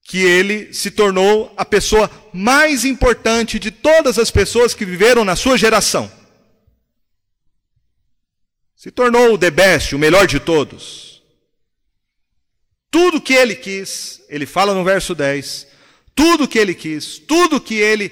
que 0.04 0.20
ele 0.20 0.72
se 0.72 0.90
tornou 0.90 1.54
a 1.58 1.66
pessoa 1.66 2.10
mais 2.32 2.86
importante 2.86 3.60
de 3.60 3.72
todas 3.72 4.18
as 4.18 4.32
pessoas 4.32 4.74
que 4.74 4.86
viveram 4.86 5.26
na 5.26 5.36
sua 5.36 5.58
geração. 5.58 6.10
Se 8.74 8.92
tornou 8.92 9.34
o 9.34 9.38
the 9.38 9.52
best, 9.52 9.94
o 9.94 10.00
melhor 10.00 10.26
de 10.26 10.40
todos. 10.40 11.07
Tudo 12.90 13.22
que 13.22 13.34
ele 13.34 13.56
quis, 13.56 14.22
ele 14.30 14.46
fala 14.46 14.74
no 14.74 14.84
verso 14.84 15.14
10, 15.14 15.68
tudo 16.16 16.48
que 16.48 16.58
ele 16.58 16.74
quis, 16.74 17.20
tudo 17.20 17.62
que 17.62 17.76
ele 17.76 18.12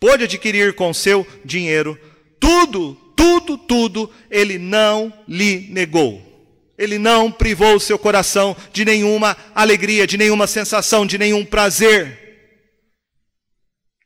pôde 0.00 0.24
adquirir 0.24 0.74
com 0.74 0.92
seu 0.94 1.26
dinheiro, 1.44 1.98
tudo, 2.40 2.94
tudo, 3.14 3.58
tudo, 3.58 4.10
ele 4.30 4.58
não 4.58 5.12
lhe 5.28 5.68
negou. 5.70 6.26
Ele 6.78 6.98
não 6.98 7.30
privou 7.30 7.74
o 7.74 7.80
seu 7.80 7.98
coração 7.98 8.56
de 8.72 8.86
nenhuma 8.86 9.36
alegria, 9.54 10.06
de 10.06 10.16
nenhuma 10.16 10.46
sensação, 10.46 11.04
de 11.04 11.18
nenhum 11.18 11.44
prazer. 11.44 12.18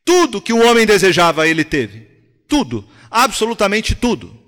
Tudo 0.03 0.41
que 0.41 0.51
o 0.51 0.61
homem 0.61 0.85
desejava, 0.85 1.47
ele 1.47 1.63
teve. 1.63 2.05
Tudo, 2.47 2.85
absolutamente 3.09 3.95
tudo. 3.95 4.44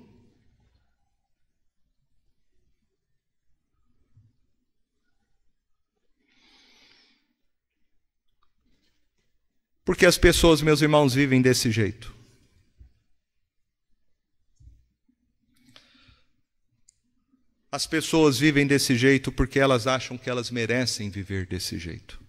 Porque 9.88 10.04
as 10.04 10.18
pessoas, 10.18 10.60
meus 10.60 10.82
irmãos, 10.82 11.14
vivem 11.14 11.40
desse 11.40 11.70
jeito. 11.70 12.14
As 17.72 17.86
pessoas 17.86 18.38
vivem 18.38 18.66
desse 18.66 18.94
jeito 18.98 19.32
porque 19.32 19.58
elas 19.58 19.86
acham 19.86 20.18
que 20.18 20.28
elas 20.28 20.50
merecem 20.50 21.08
viver 21.08 21.46
desse 21.46 21.78
jeito. 21.78 22.20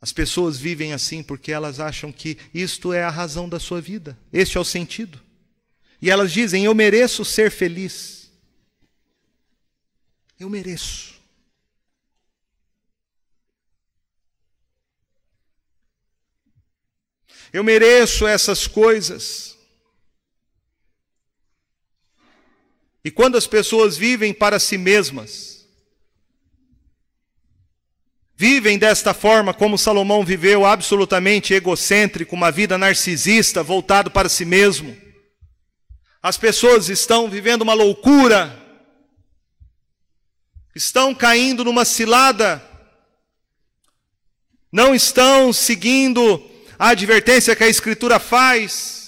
As 0.00 0.14
pessoas 0.14 0.56
vivem 0.56 0.94
assim 0.94 1.22
porque 1.22 1.52
elas 1.52 1.78
acham 1.78 2.10
que 2.10 2.38
isto 2.54 2.94
é 2.94 3.02
a 3.02 3.10
razão 3.10 3.46
da 3.46 3.60
sua 3.60 3.82
vida, 3.82 4.18
este 4.32 4.56
é 4.56 4.60
o 4.60 4.64
sentido. 4.64 5.20
E 6.00 6.08
elas 6.08 6.32
dizem: 6.32 6.64
Eu 6.64 6.74
mereço 6.74 7.22
ser 7.22 7.50
feliz. 7.50 8.32
Eu 10.40 10.48
mereço. 10.48 11.17
Eu 17.52 17.64
mereço 17.64 18.26
essas 18.26 18.66
coisas. 18.66 19.56
E 23.04 23.10
quando 23.10 23.38
as 23.38 23.46
pessoas 23.46 23.96
vivem 23.96 24.34
para 24.34 24.58
si 24.58 24.76
mesmas, 24.76 25.66
vivem 28.36 28.78
desta 28.78 29.14
forma 29.14 29.54
como 29.54 29.78
Salomão 29.78 30.24
viveu, 30.24 30.66
absolutamente 30.66 31.54
egocêntrico, 31.54 32.36
uma 32.36 32.50
vida 32.50 32.76
narcisista, 32.76 33.62
voltado 33.62 34.10
para 34.10 34.28
si 34.28 34.44
mesmo, 34.44 34.96
as 36.22 36.36
pessoas 36.36 36.88
estão 36.88 37.30
vivendo 37.30 37.62
uma 37.62 37.74
loucura, 37.74 38.62
estão 40.74 41.14
caindo 41.14 41.64
numa 41.64 41.84
cilada, 41.84 42.62
não 44.70 44.94
estão 44.94 45.52
seguindo 45.52 46.38
a 46.78 46.90
advertência 46.90 47.56
que 47.56 47.64
a 47.64 47.68
Escritura 47.68 48.18
faz. 48.18 48.98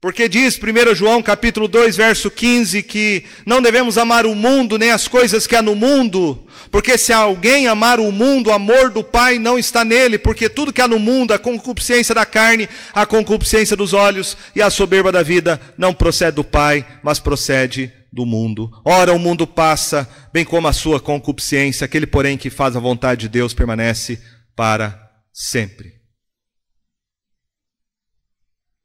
Porque 0.00 0.28
diz 0.28 0.58
1 0.58 0.96
João 0.96 1.22
capítulo 1.22 1.68
2, 1.68 1.96
verso 1.96 2.28
15, 2.28 2.82
que 2.82 3.24
não 3.46 3.62
devemos 3.62 3.96
amar 3.96 4.26
o 4.26 4.34
mundo 4.34 4.76
nem 4.76 4.90
as 4.90 5.06
coisas 5.06 5.46
que 5.46 5.54
há 5.54 5.62
no 5.62 5.76
mundo, 5.76 6.44
porque 6.72 6.98
se 6.98 7.12
alguém 7.12 7.68
amar 7.68 8.00
o 8.00 8.10
mundo, 8.10 8.50
o 8.50 8.52
amor 8.52 8.90
do 8.90 9.04
Pai 9.04 9.38
não 9.38 9.56
está 9.56 9.84
nele, 9.84 10.18
porque 10.18 10.48
tudo 10.48 10.72
que 10.72 10.80
há 10.80 10.88
no 10.88 10.98
mundo, 10.98 11.32
a 11.32 11.38
concupiscência 11.38 12.12
da 12.16 12.26
carne, 12.26 12.68
a 12.92 13.06
concupiscência 13.06 13.76
dos 13.76 13.92
olhos 13.92 14.36
e 14.56 14.60
a 14.60 14.70
soberba 14.70 15.12
da 15.12 15.22
vida, 15.22 15.60
não 15.78 15.94
procede 15.94 16.34
do 16.34 16.42
Pai, 16.42 16.84
mas 17.00 17.20
procede 17.20 17.92
do 18.12 18.26
mundo. 18.26 18.72
Ora, 18.84 19.12
o 19.12 19.20
mundo 19.20 19.46
passa, 19.46 20.08
bem 20.32 20.44
como 20.44 20.66
a 20.66 20.72
sua 20.72 20.98
concupiscência, 20.98 21.84
aquele, 21.84 22.08
porém, 22.08 22.36
que 22.36 22.50
faz 22.50 22.74
a 22.74 22.80
vontade 22.80 23.20
de 23.20 23.28
Deus 23.28 23.54
permanece 23.54 24.20
para 24.56 25.01
sempre. 25.32 26.00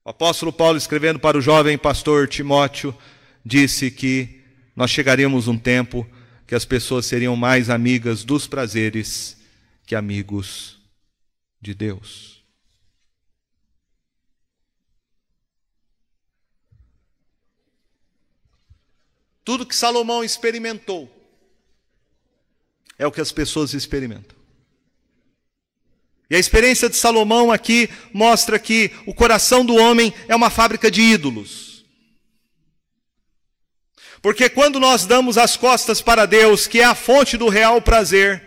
O 0.06 0.10
apóstolo 0.10 0.54
Paulo, 0.54 0.78
escrevendo 0.78 1.20
para 1.20 1.38
o 1.38 1.42
jovem 1.42 1.78
pastor 1.78 2.28
Timóteo, 2.28 2.98
disse 3.46 3.92
que 3.92 4.42
nós 4.76 4.90
chegaríamos 4.90 5.48
um 5.48 5.58
tempo 5.58 6.08
que 6.46 6.56
as 6.56 6.64
pessoas 6.64 7.06
seriam 7.06 7.36
mais 7.36 7.70
amigas 7.70 8.24
dos 8.24 8.48
prazeres 8.48 9.38
que 9.86 9.96
amigos 9.96 10.80
de 11.60 11.74
Deus. 11.74 12.38
tudo 19.48 19.66
que 19.66 19.74
Salomão 19.74 20.26
experimentou, 20.26 21.10
é 23.00 23.08
o 23.08 23.12
que 23.14 23.22
as 23.22 23.32
pessoas 23.32 23.74
experimentam. 23.74 24.37
E 26.30 26.36
a 26.36 26.40
experiência 26.40 26.90
de 26.90 26.98
Salomão 26.98 27.52
aqui 27.52 27.90
mostra 28.14 28.60
que 28.60 28.92
o 29.06 29.14
coração 29.14 29.66
do 29.66 29.76
homem 29.76 30.14
é 30.28 30.36
uma 30.36 30.50
fábrica 30.50 30.92
de 30.92 31.02
ídolos. 31.02 31.86
Porque 34.22 34.50
quando 34.50 34.80
nós 34.80 35.06
damos 35.06 35.38
as 35.38 35.56
costas 35.56 36.02
para 36.02 36.26
Deus, 36.26 36.68
que 36.68 36.82
é 36.82 36.84
a 36.84 36.96
fonte 36.96 37.38
do 37.38 37.48
real 37.48 37.82
prazer, 37.82 38.44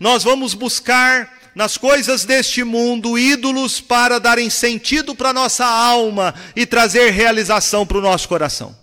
nós 0.00 0.24
vamos 0.24 0.54
buscar 0.54 1.38
nas 1.54 1.76
coisas 1.76 2.24
deste 2.24 2.64
mundo 2.64 3.18
ídolos 3.18 3.80
para 3.80 4.18
darem 4.18 4.48
sentido 4.48 5.14
para 5.14 5.32
nossa 5.32 5.64
alma 5.66 6.34
e 6.56 6.64
trazer 6.64 7.10
realização 7.10 7.86
para 7.86 7.98
o 7.98 8.00
nosso 8.00 8.28
coração. 8.28 8.76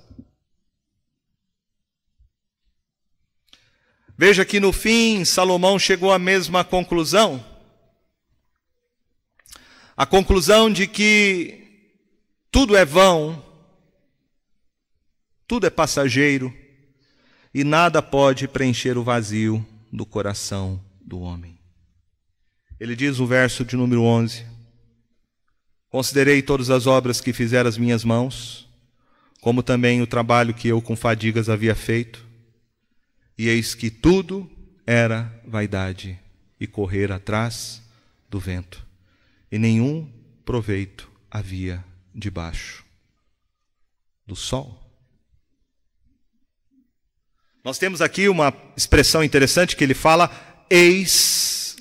Veja 4.17 4.43
que 4.43 4.59
no 4.59 4.73
fim 4.73 5.23
Salomão 5.25 5.77
chegou 5.77 6.11
à 6.11 6.17
mesma 6.19 6.63
conclusão. 6.63 7.43
A 9.97 10.05
conclusão 10.05 10.71
de 10.71 10.85
que 10.85 11.63
tudo 12.51 12.77
é 12.77 12.85
vão, 12.85 13.43
tudo 15.47 15.65
é 15.65 15.71
passageiro 15.71 16.55
e 17.51 17.63
nada 17.63 17.99
pode 17.99 18.47
preencher 18.47 18.95
o 18.95 19.03
vazio 19.03 19.65
do 19.91 20.05
coração 20.05 20.79
do 21.01 21.19
homem. 21.19 21.57
Ele 22.79 22.95
diz 22.95 23.17
no 23.17 23.25
verso 23.25 23.65
de 23.65 23.75
número 23.75 24.03
11: 24.03 24.45
Considerei 25.89 26.43
todas 26.43 26.69
as 26.69 26.85
obras 26.85 27.19
que 27.19 27.33
fizeram 27.33 27.67
as 27.67 27.77
minhas 27.77 28.03
mãos, 28.03 28.69
como 29.41 29.63
também 29.63 29.99
o 29.99 30.07
trabalho 30.07 30.53
que 30.53 30.67
eu 30.67 30.79
com 30.79 30.95
fadigas 30.95 31.49
havia 31.49 31.73
feito, 31.73 32.23
e 33.35 33.47
eis 33.49 33.73
que 33.73 33.89
tudo 33.89 34.47
era 34.85 35.41
vaidade 35.43 36.19
e 36.59 36.67
correr 36.67 37.11
atrás 37.11 37.81
do 38.29 38.39
vento, 38.39 38.86
e 39.51 39.57
nenhum 39.57 40.11
proveito 40.43 41.11
havia 41.29 41.83
debaixo 42.13 42.85
do 44.25 44.35
sol. 44.35 44.83
Nós 47.63 47.77
temos 47.77 48.01
aqui 48.01 48.29
uma 48.29 48.53
expressão 48.75 49.23
interessante 49.23 49.75
que 49.75 49.83
ele 49.83 49.93
fala: 49.93 50.31
eis 50.69 51.75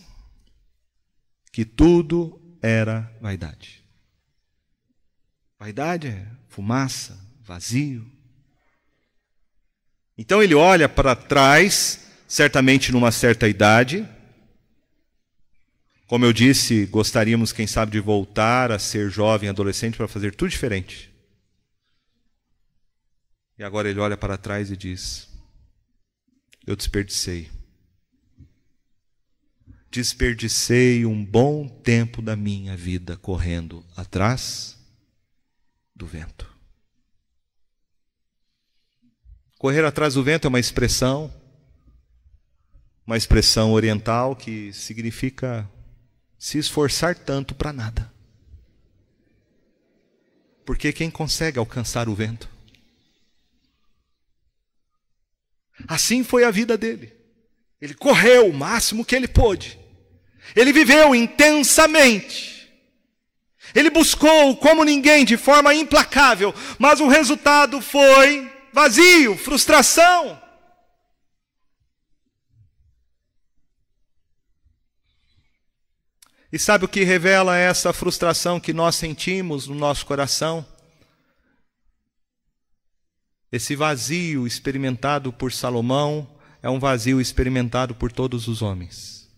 que 1.52 1.64
tudo 1.64 2.40
era 2.60 3.10
vaidade. 3.20 3.84
Vaidade 5.58 6.08
é 6.08 6.26
fumaça, 6.48 7.18
vazio. 7.40 8.04
Então 10.18 10.42
ele 10.42 10.54
olha 10.54 10.88
para 10.88 11.14
trás, 11.14 12.08
certamente 12.26 12.90
numa 12.92 13.12
certa 13.12 13.48
idade. 13.48 14.08
Como 16.06 16.24
eu 16.24 16.32
disse, 16.32 16.86
gostaríamos, 16.86 17.52
quem 17.52 17.66
sabe, 17.66 17.92
de 17.92 18.00
voltar 18.00 18.70
a 18.70 18.78
ser 18.78 19.10
jovem, 19.10 19.48
adolescente, 19.48 19.96
para 19.96 20.06
fazer 20.06 20.34
tudo 20.34 20.50
diferente. 20.50 21.12
E 23.58 23.64
agora 23.64 23.88
ele 23.88 23.98
olha 23.98 24.16
para 24.16 24.36
trás 24.36 24.70
e 24.70 24.76
diz: 24.76 25.28
eu 26.66 26.74
desperdicei. 26.74 27.48
Desperdicei 29.90 31.06
um 31.06 31.24
bom 31.24 31.68
tempo 31.68 32.20
da 32.20 32.36
minha 32.36 32.76
vida 32.76 33.16
correndo 33.16 33.84
atrás 33.96 34.76
do 35.94 36.06
vento. 36.06 36.52
Correr 39.58 39.84
atrás 39.84 40.14
do 40.14 40.22
vento 40.22 40.46
é 40.46 40.48
uma 40.48 40.60
expressão, 40.60 41.32
uma 43.06 43.16
expressão 43.16 43.72
oriental 43.72 44.36
que 44.36 44.72
significa 44.72 45.68
se 46.38 46.58
esforçar 46.58 47.16
tanto 47.16 47.54
para 47.54 47.72
nada. 47.72 48.12
Porque 50.64 50.92
quem 50.92 51.10
consegue 51.10 51.58
alcançar 51.58 52.08
o 52.08 52.14
vento 52.14 52.56
Assim 55.86 56.24
foi 56.24 56.44
a 56.44 56.50
vida 56.50 56.76
dele. 56.76 57.12
Ele 57.80 57.94
correu 57.94 58.48
o 58.48 58.54
máximo 58.54 59.04
que 59.04 59.14
ele 59.14 59.28
pôde. 59.28 59.78
Ele 60.54 60.72
viveu 60.72 61.14
intensamente. 61.14 62.70
Ele 63.74 63.90
buscou 63.90 64.56
como 64.56 64.84
ninguém, 64.84 65.24
de 65.24 65.36
forma 65.36 65.74
implacável, 65.74 66.54
mas 66.78 67.00
o 67.00 67.08
resultado 67.08 67.82
foi 67.82 68.50
vazio, 68.72 69.36
frustração. 69.36 70.40
E 76.52 76.58
sabe 76.58 76.84
o 76.84 76.88
que 76.88 77.02
revela 77.02 77.56
essa 77.56 77.92
frustração 77.92 78.60
que 78.60 78.72
nós 78.72 78.94
sentimos 78.94 79.66
no 79.66 79.74
nosso 79.74 80.06
coração? 80.06 80.64
Esse 83.50 83.74
vazio 83.74 84.46
experimentado 84.46 85.32
por 85.32 85.52
Salomão 85.52 86.36
é 86.62 86.70
um 86.70 86.78
vazio 86.78 87.20
experimentado 87.20 87.94
por 87.94 88.12
todos 88.12 88.48
os 88.48 88.62
homens. 88.62 89.28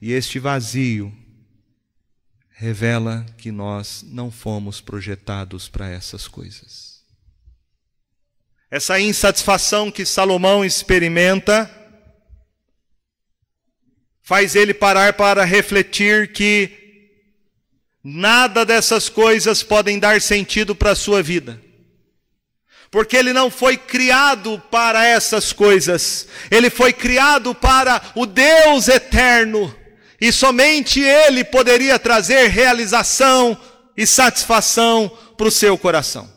E 0.00 0.12
este 0.12 0.38
vazio 0.38 1.12
revela 2.50 3.24
que 3.38 3.50
nós 3.50 4.04
não 4.06 4.30
fomos 4.30 4.80
projetados 4.80 5.68
para 5.68 5.88
essas 5.88 6.28
coisas. 6.28 7.02
Essa 8.70 8.98
insatisfação 9.00 9.90
que 9.90 10.06
Salomão 10.06 10.64
experimenta 10.64 11.70
faz 14.22 14.54
ele 14.54 14.72
parar 14.72 15.12
para 15.14 15.44
refletir 15.44 16.32
que 16.32 16.70
nada 18.02 18.64
dessas 18.64 19.08
coisas 19.08 19.62
podem 19.62 19.98
dar 19.98 20.20
sentido 20.20 20.74
para 20.74 20.92
a 20.92 20.96
sua 20.96 21.22
vida 21.22 21.60
porque 22.92 23.16
ele 23.16 23.32
não 23.32 23.50
foi 23.50 23.78
criado 23.78 24.62
para 24.70 25.02
essas 25.02 25.50
coisas, 25.50 26.28
ele 26.50 26.68
foi 26.68 26.92
criado 26.92 27.54
para 27.54 28.12
o 28.14 28.26
Deus 28.26 28.86
eterno, 28.86 29.74
e 30.20 30.30
somente 30.30 31.00
ele 31.00 31.42
poderia 31.42 31.98
trazer 31.98 32.48
realização 32.48 33.58
e 33.96 34.06
satisfação 34.06 35.08
para 35.38 35.48
o 35.48 35.50
seu 35.50 35.76
coração. 35.78 36.30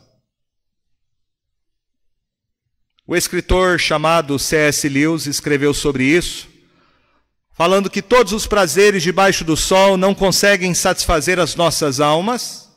O 3.06 3.14
escritor 3.14 3.78
chamado 3.78 4.38
C.S. 4.38 4.88
Lewis 4.88 5.26
escreveu 5.26 5.74
sobre 5.74 6.04
isso, 6.04 6.48
falando 7.56 7.88
que 7.88 8.02
todos 8.02 8.34
os 8.34 8.46
prazeres 8.46 9.02
debaixo 9.02 9.42
do 9.42 9.56
sol 9.56 9.96
não 9.96 10.14
conseguem 10.14 10.74
satisfazer 10.74 11.40
as 11.40 11.54
nossas 11.54 12.00
almas 12.00 12.68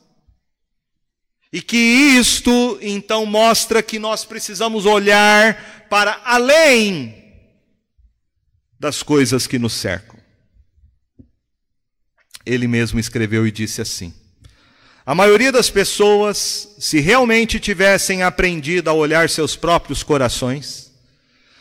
e 1.52 1.60
que 1.60 1.76
isto 1.76 2.78
então 2.80 3.26
mostra 3.26 3.82
que 3.82 3.98
nós 3.98 4.24
precisamos 4.24 4.86
olhar 4.86 5.86
para 5.90 6.22
além 6.24 7.14
das 8.78 9.02
coisas 9.02 9.46
que 9.46 9.58
nos 9.58 9.74
cercam. 9.74 10.18
Ele 12.46 12.66
mesmo 12.66 12.98
escreveu 12.98 13.46
e 13.46 13.50
disse 13.50 13.82
assim: 13.82 14.14
A 15.04 15.14
maioria 15.14 15.52
das 15.52 15.68
pessoas, 15.68 16.74
se 16.78 17.00
realmente 17.00 17.60
tivessem 17.60 18.22
aprendido 18.22 18.88
a 18.88 18.94
olhar 18.94 19.28
seus 19.28 19.56
próprios 19.56 20.02
corações, 20.02 20.90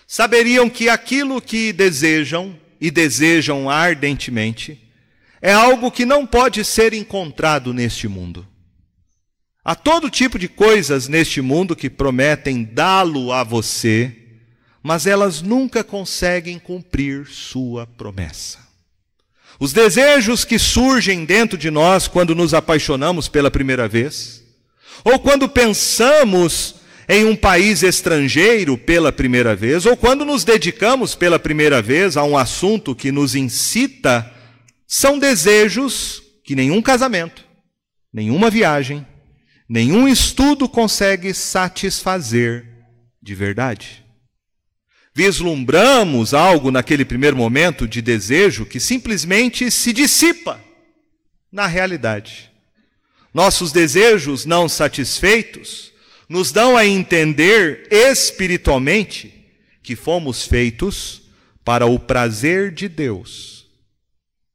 saberiam 0.08 0.70
que 0.70 0.88
aquilo 0.88 1.42
que 1.42 1.74
desejam 1.74 2.58
e 2.80 2.90
desejam 2.90 3.70
ardentemente 3.70 4.90
é 5.42 5.54
algo 5.54 5.92
que 5.92 6.06
não 6.06 6.26
pode 6.26 6.64
ser 6.66 6.94
encontrado 6.94 7.74
neste 7.74 8.08
mundo. 8.08 8.46
Há 9.64 9.76
todo 9.76 10.10
tipo 10.10 10.40
de 10.40 10.48
coisas 10.48 11.08
neste 11.08 11.42
mundo 11.42 11.76
que 11.76 11.90
prometem 11.90 12.64
dá-lo 12.64 13.32
a 13.32 13.44
você, 13.44 14.16
mas 14.82 15.06
elas 15.06 15.42
nunca 15.42 15.84
conseguem 15.84 16.58
cumprir 16.58 17.28
sua 17.28 17.86
promessa. 17.86 18.60
Os 19.60 19.74
desejos 19.74 20.46
que 20.46 20.58
surgem 20.58 21.26
dentro 21.26 21.58
de 21.58 21.70
nós 21.70 22.08
quando 22.08 22.34
nos 22.34 22.54
apaixonamos 22.54 23.28
pela 23.28 23.52
primeira 23.52 23.88
vez, 23.88 24.44
ou 25.04 25.20
quando 25.20 25.48
pensamos 25.50 26.76
em 27.10 27.26
um 27.26 27.36
país 27.36 27.82
estrangeiro 27.82 28.78
pela 28.78 29.12
primeira 29.12 29.56
vez, 29.56 29.86
ou 29.86 29.98
quando 29.98 30.24
nos 30.24 30.44
dedicamos 30.44 31.16
pela 31.16 31.40
primeira 31.40 31.82
vez 31.82 32.16
a 32.16 32.24
um 32.24 32.38
assunto 32.38 32.96
que 32.96 33.12
nos 33.12 33.34
incita, 33.34 34.32
são 34.88 35.18
desejos 35.18 36.22
que 36.44 36.56
nenhum 36.56 36.82
casamento, 36.82 37.44
nenhuma 38.14 38.50
viagem, 38.50 39.06
Nenhum 39.70 40.08
estudo 40.08 40.68
consegue 40.68 41.32
satisfazer 41.32 42.66
de 43.22 43.36
verdade. 43.36 44.04
Vislumbramos 45.14 46.34
algo 46.34 46.72
naquele 46.72 47.06
primeiro 47.06 47.38
momento 47.38 47.88
de 47.88 48.02
desejo 48.02 48.66
que 48.66 48.80
simplesmente 48.80 49.70
se 49.70 49.94
dissipa 49.94 50.60
na 51.52 51.68
realidade. 51.68 52.52
Nossos 53.32 53.72
desejos 53.72 54.44
não 54.44 54.68
satisfeitos 54.68 55.89
nos 56.30 56.52
dão 56.52 56.78
a 56.78 56.86
entender 56.86 57.88
espiritualmente 57.90 59.34
que 59.82 59.96
fomos 59.96 60.46
feitos 60.46 61.24
para 61.66 61.88
o 61.88 61.98
prazer 61.98 62.72
de 62.72 62.88
Deus. 62.88 63.66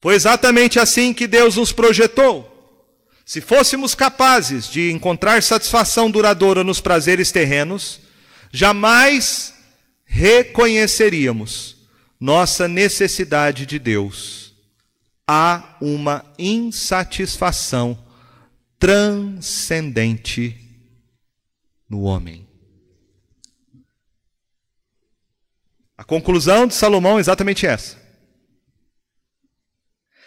Foi 0.01 0.15
exatamente 0.15 0.79
assim 0.79 1.13
que 1.13 1.27
Deus 1.27 1.57
nos 1.57 1.73
projetou. 1.73 2.53
Se 3.27 3.41
fôssemos 3.41 3.95
capazes 3.95 4.69
de 4.71 4.93
encontrar 4.93 5.43
satisfação 5.43 6.09
duradoura 6.11 6.63
nos 6.63 6.81
prazeres 6.81 7.33
terrenos, 7.33 8.01
jamais 8.53 9.55
reconheceríamos 10.05 11.75
nossa 12.21 12.69
necessidade 12.69 13.67
de 13.67 13.79
Deus. 13.79 14.55
Há 15.27 15.77
uma 15.81 16.25
insatisfação 16.39 17.99
transcendente 18.79 20.64
no 21.89 22.03
homem. 22.03 22.49
A 25.97 26.03
conclusão 26.03 26.67
de 26.67 26.75
Salomão 26.75 27.19
é 27.19 27.21
exatamente 27.21 27.67
essa. 27.67 28.03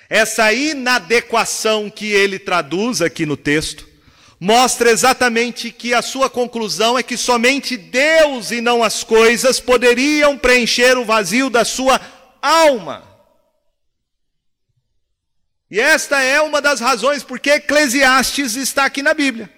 Essa 0.10 0.54
inadequação 0.54 1.90
que 1.90 2.08
ele 2.08 2.40
traduz 2.40 3.02
aqui 3.02 3.26
no 3.26 3.36
texto 3.36 3.86
mostra 4.40 4.90
exatamente 4.90 5.72
que 5.72 5.94
a 5.94 6.02
sua 6.02 6.30
conclusão 6.30 6.98
é 6.98 7.04
que 7.04 7.18
somente 7.18 7.76
Deus 7.76 8.52
e 8.52 8.62
não 8.62 8.84
as 8.84 9.04
coisas 9.04 9.60
poderiam 9.60 10.38
preencher 10.38 10.98
o 10.98 11.04
vazio 11.04 11.50
da 11.50 11.66
sua 11.66 12.00
alma. 12.42 13.04
E 15.70 15.80
esta 15.80 16.22
é 16.22 16.40
uma 16.40 16.62
das 16.62 16.80
razões 16.80 17.24
porque 17.24 17.50
Eclesiastes 17.50 18.56
está 18.56 18.86
aqui 18.86 19.04
na 19.04 19.14
Bíblia. 19.14 19.57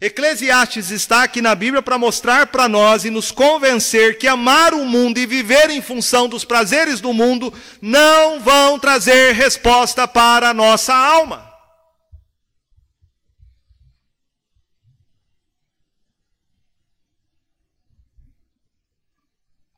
Eclesiastes 0.00 0.90
está 0.90 1.24
aqui 1.24 1.42
na 1.42 1.56
Bíblia 1.56 1.82
para 1.82 1.98
mostrar 1.98 2.46
para 2.46 2.68
nós 2.68 3.04
e 3.04 3.10
nos 3.10 3.32
convencer 3.32 4.16
que 4.16 4.28
amar 4.28 4.72
o 4.72 4.84
mundo 4.84 5.18
e 5.18 5.26
viver 5.26 5.70
em 5.70 5.82
função 5.82 6.28
dos 6.28 6.44
prazeres 6.44 7.00
do 7.00 7.12
mundo 7.12 7.52
não 7.82 8.38
vão 8.38 8.78
trazer 8.78 9.34
resposta 9.34 10.06
para 10.06 10.50
a 10.50 10.54
nossa 10.54 10.94
alma. 10.94 11.48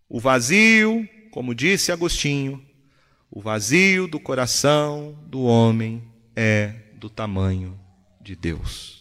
O 0.07 0.21
vazio, 0.21 1.09
como 1.31 1.55
disse 1.55 1.93
Agostinho, 1.93 2.63
o 3.31 3.41
vazio 3.41 4.07
do 4.07 4.21
coração 4.21 5.17
do 5.29 5.45
homem 5.45 6.03
é 6.37 6.75
do 6.97 7.09
tamanho 7.09 7.81
de 8.21 8.37
Deus. 8.37 9.00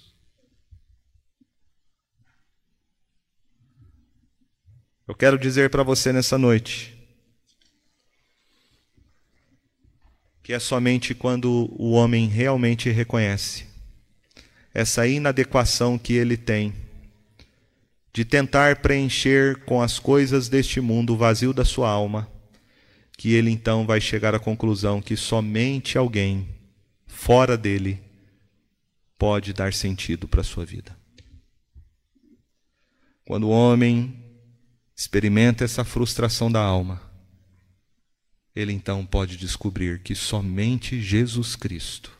Eu 5.10 5.16
quero 5.16 5.40
dizer 5.40 5.72
para 5.72 5.82
você 5.82 6.14
nessa 6.14 6.38
noite 6.38 6.96
que 10.44 10.54
é 10.54 10.60
somente 10.60 11.16
quando 11.16 11.68
o 11.80 11.94
homem 11.94 12.28
realmente 12.28 12.92
reconhece 12.92 13.66
essa 14.72 15.08
inadequação 15.08 15.98
que 15.98 16.14
ele 16.14 16.38
tem 16.38 16.76
de 18.14 18.24
tentar 18.24 18.84
preencher 18.84 19.66
com 19.66 19.82
as 19.82 19.98
coisas 19.98 20.48
deste 20.48 20.80
mundo 20.80 21.16
o 21.16 21.18
vazio 21.18 21.54
da 21.54 21.66
sua 21.66 21.90
alma, 21.90 22.30
que 23.18 23.34
ele 23.34 23.50
então 23.50 23.88
vai 23.88 24.00
chegar 24.00 24.36
à 24.36 24.40
conclusão 24.40 25.02
que 25.02 25.18
somente 25.18 25.98
alguém 25.98 26.48
fora 27.08 27.58
dele 27.58 28.00
pode 29.18 29.54
dar 29.54 29.74
sentido 29.74 30.28
para 30.28 30.42
a 30.42 30.44
sua 30.44 30.64
vida. 30.64 30.96
Quando 33.26 33.48
o 33.48 33.50
homem 33.50 34.19
experimenta 35.00 35.64
essa 35.64 35.86
frustração 35.86 36.52
da 36.52 36.60
alma, 36.60 37.02
ele 38.54 38.74
então 38.74 39.06
pode 39.06 39.38
descobrir 39.38 40.02
que 40.02 40.14
somente 40.14 41.02
Jesus 41.02 41.56
Cristo 41.56 42.12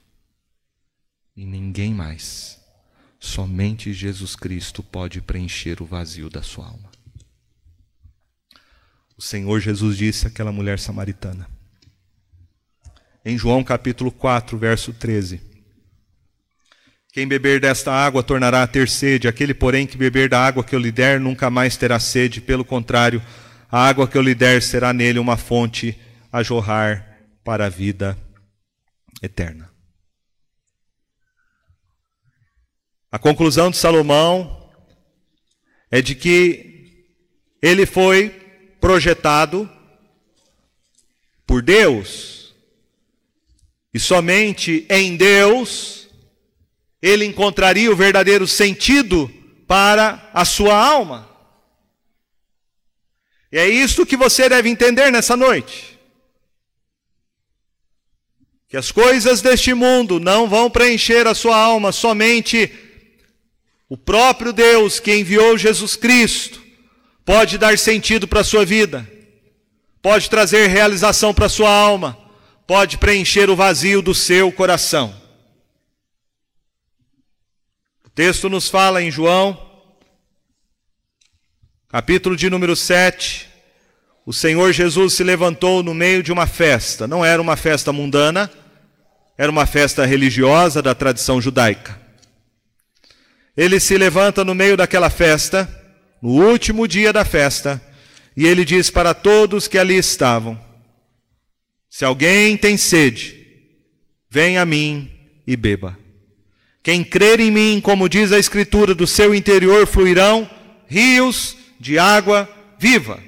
e 1.36 1.46
ninguém 1.46 1.94
mais, 1.94 2.58
somente 3.20 3.92
Jesus 3.92 4.34
Cristo 4.34 4.82
pode 4.82 5.20
preencher 5.20 5.82
o 5.82 5.86
vazio 5.86 6.30
da 6.30 6.42
sua 6.42 6.68
alma. 6.68 6.90
O 9.18 9.22
Senhor 9.22 9.60
Jesus 9.60 9.98
disse 9.98 10.28
àquela 10.28 10.54
mulher 10.54 10.80
samaritana, 10.80 11.50
em 13.26 13.38
João 13.38 13.62
capítulo 13.62 14.10
4, 14.10 14.58
verso 14.58 14.94
13: 14.94 15.42
quem 17.12 17.28
beber 17.28 17.60
desta 17.60 17.92
água 17.92 18.22
tornará 18.22 18.62
a 18.62 18.68
ter 18.68 18.88
sede, 18.88 19.28
aquele, 19.28 19.54
porém, 19.54 19.88
que 19.88 19.98
beber 19.98 20.30
da 20.30 20.46
água 20.46 20.64
que 20.64 20.76
eu 20.76 20.80
lhe 20.80 20.92
der 20.92 21.20
nunca 21.20 21.50
mais 21.50 21.76
terá 21.76 22.00
sede, 22.00 22.40
pelo 22.40 22.64
contrário, 22.64 23.22
a 23.70 23.88
água 23.88 24.08
que 24.08 24.18
eu 24.18 24.22
lhe 24.22 24.36
der 24.36 24.62
será 24.62 24.94
nele 24.94 25.18
uma 25.18 25.36
fonte 25.36 26.00
a 26.32 26.44
jorrar 26.44 27.20
para 27.44 27.66
a 27.66 27.70
vida 27.70 28.18
eterna. 29.24 29.72
A 33.12 33.18
conclusão 33.18 33.72
de 33.72 33.78
Salomão 33.78 34.70
é 35.90 36.02
de 36.04 36.14
que 36.14 37.06
ele 37.60 37.88
foi 37.88 38.30
projetado 38.80 39.68
por 41.46 41.64
Deus, 41.64 42.54
e 43.92 44.00
somente 44.00 44.86
em 44.88 45.18
Deus 45.18 46.09
ele 47.02 47.26
encontraria 47.26 47.92
o 47.92 47.96
verdadeiro 47.96 48.46
sentido 48.46 49.32
para 49.68 50.30
a 50.34 50.44
sua 50.44 50.76
alma. 50.76 51.30
E 53.52 53.58
é 53.58 53.68
isso 53.68 54.06
que 54.06 54.18
você 54.18 54.50
deve 54.50 54.70
entender 54.70 55.12
nessa 55.12 55.36
noite. 55.36 55.98
Que 58.68 58.78
as 58.78 58.92
coisas 58.92 59.42
deste 59.42 59.74
mundo 59.74 60.20
não 60.20 60.48
vão 60.48 60.70
preencher 60.70 61.26
a 61.26 61.34
sua 61.34 61.58
alma, 61.58 61.92
somente 61.92 62.72
o 63.88 63.98
próprio 63.98 64.54
Deus 64.54 65.00
que 65.00 65.16
enviou 65.16 65.58
Jesus 65.58 65.96
Cristo 65.96 66.62
pode 67.26 67.58
dar 67.58 67.78
sentido 67.78 68.28
para 68.28 68.42
a 68.42 68.44
sua 68.44 68.66
vida, 68.66 69.10
pode 70.02 70.30
trazer 70.30 70.68
realização 70.68 71.34
para 71.34 71.48
a 71.48 71.50
sua 71.50 71.72
alma, 71.72 72.18
pode 72.68 72.98
preencher 73.00 73.50
o 73.50 73.56
vazio 73.56 74.02
do 74.02 74.14
seu 74.14 74.52
coração 74.52 75.19
texto 78.20 78.50
nos 78.50 78.68
fala 78.68 79.02
em 79.02 79.10
João, 79.10 79.58
capítulo 81.88 82.36
de 82.36 82.50
número 82.50 82.76
7, 82.76 83.48
o 84.26 84.34
Senhor 84.34 84.74
Jesus 84.74 85.14
se 85.14 85.24
levantou 85.24 85.82
no 85.82 85.94
meio 85.94 86.22
de 86.22 86.30
uma 86.30 86.46
festa. 86.46 87.08
Não 87.08 87.24
era 87.24 87.42
uma 87.42 87.56
festa 87.56 87.94
mundana, 87.94 88.52
era 89.38 89.50
uma 89.50 89.66
festa 89.66 90.06
religiosa 90.06 90.82
da 90.82 90.94
tradição 90.94 91.40
judaica. 91.40 91.98
Ele 93.56 93.80
se 93.80 93.98
levanta 93.98 94.44
no 94.44 94.54
meio 94.54 94.76
daquela 94.76 95.10
festa, 95.10 95.66
no 96.22 96.46
último 96.46 96.90
dia 96.90 97.14
da 97.14 97.24
festa, 97.24 97.82
e 98.36 98.46
ele 98.46 98.66
diz 98.66 98.90
para 98.90 99.14
todos 99.14 99.66
que 99.66 99.78
ali 99.78 99.96
estavam: 99.96 100.60
Se 101.90 102.04
alguém 102.04 102.58
tem 102.58 102.76
sede, 102.76 103.64
venha 104.30 104.62
a 104.62 104.66
mim 104.66 105.10
e 105.48 105.56
beba. 105.56 106.09
Quem 106.90 107.04
crer 107.04 107.40
em 107.40 107.52
mim, 107.52 107.80
como 107.80 108.10
diz 108.10 108.32
a 108.32 108.40
Escritura, 108.40 108.96
do 108.96 109.06
seu 109.06 109.36
interior 109.36 109.86
fluirão 109.86 110.50
rios 110.88 111.56
de 111.80 112.00
água 112.00 112.50
viva. 112.80 113.24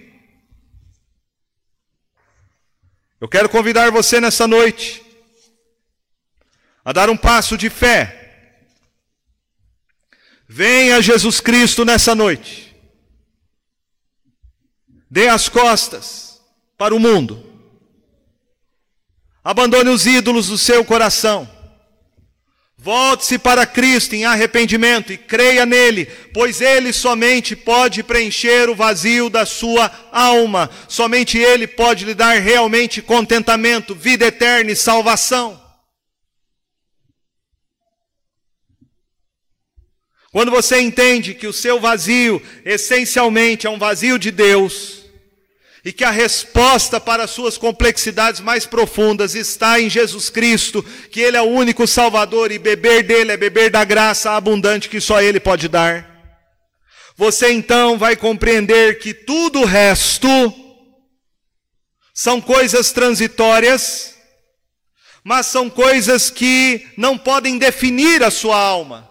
Eu 3.20 3.28
quero 3.30 3.48
convidar 3.48 3.92
você 3.92 4.20
nessa 4.20 4.48
noite 4.48 5.04
a 6.84 6.92
dar 6.92 7.08
um 7.08 7.16
passo 7.16 7.56
de 7.56 7.70
fé. 7.70 8.58
Venha 10.48 11.00
Jesus 11.00 11.40
Cristo 11.40 11.86
nessa 11.86 12.16
noite. 12.16 12.76
Dê 15.08 15.28
as 15.28 15.48
costas 15.48 16.42
para 16.76 16.96
o 16.96 17.00
mundo. 17.00 17.46
Abandone 19.44 19.92
os 19.92 20.08
ídolos 20.08 20.48
do 20.48 20.58
seu 20.58 20.84
coração. 20.84 21.61
Volte-se 22.84 23.38
para 23.38 23.64
Cristo 23.68 24.16
em 24.16 24.26
arrependimento 24.26 25.14
e 25.14 25.18
creia 25.18 25.68
nele, 25.68 26.08
pois 26.34 26.62
ele 26.62 26.92
somente 26.92 27.56
pode 27.56 28.02
preencher 28.02 28.72
o 28.72 28.76
vazio 28.76 29.30
da 29.30 29.46
sua 29.46 30.10
alma. 30.12 30.68
Somente 30.88 31.38
ele 31.38 31.68
pode 31.68 32.06
lhe 32.06 32.16
dar 32.16 32.40
realmente 32.42 33.00
contentamento, 33.00 33.94
vida 33.94 34.26
eterna 34.26 34.72
e 34.72 34.76
salvação. 34.76 35.62
Quando 40.32 40.50
você 40.50 40.82
entende 40.82 41.36
que 41.36 41.46
o 41.46 41.54
seu 41.54 41.80
vazio 41.80 42.42
essencialmente 42.66 43.68
é 43.68 43.70
um 43.70 43.78
vazio 43.78 44.18
de 44.18 44.32
Deus, 44.32 45.01
e 45.84 45.92
que 45.92 46.04
a 46.04 46.12
resposta 46.12 47.00
para 47.00 47.24
as 47.24 47.32
suas 47.32 47.58
complexidades 47.58 48.40
mais 48.40 48.66
profundas 48.66 49.34
está 49.34 49.80
em 49.80 49.90
Jesus 49.90 50.30
Cristo, 50.30 50.84
que 51.12 51.20
Ele 51.20 51.38
é 51.38 51.42
o 51.42 51.50
único 51.50 51.88
Salvador 51.88 52.52
e 52.52 52.60
beber 52.60 53.04
dele 53.04 53.32
é 53.32 53.38
beber 53.38 53.72
da 53.72 53.84
graça 53.84 54.32
abundante 54.32 54.90
que 54.90 55.02
só 55.02 55.22
Ele 55.22 55.40
pode 55.40 55.68
dar. 55.68 56.08
Você 57.18 57.52
então 57.52 57.98
vai 57.98 58.16
compreender 58.16 59.00
que 59.00 59.14
tudo 59.14 59.62
o 59.62 59.66
resto 59.66 60.28
são 62.14 62.40
coisas 62.40 62.92
transitórias, 62.92 64.16
mas 65.24 65.48
são 65.48 65.70
coisas 65.70 66.30
que 66.30 66.88
não 66.96 67.18
podem 67.18 67.58
definir 67.58 68.24
a 68.24 68.30
sua 68.30 68.58
alma. 68.58 69.10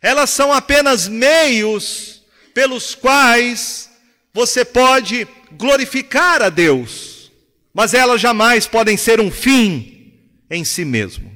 Elas 0.00 0.30
são 0.30 0.52
apenas 0.52 1.08
meios 1.08 2.22
pelos 2.54 2.94
quais 2.94 3.91
você 4.32 4.64
pode 4.64 5.26
glorificar 5.52 6.42
a 6.42 6.48
Deus, 6.48 7.30
mas 7.72 7.92
elas 7.92 8.20
jamais 8.20 8.66
podem 8.66 8.96
ser 8.96 9.20
um 9.20 9.30
fim 9.30 10.14
em 10.50 10.64
si 10.64 10.84
mesmo. 10.84 11.30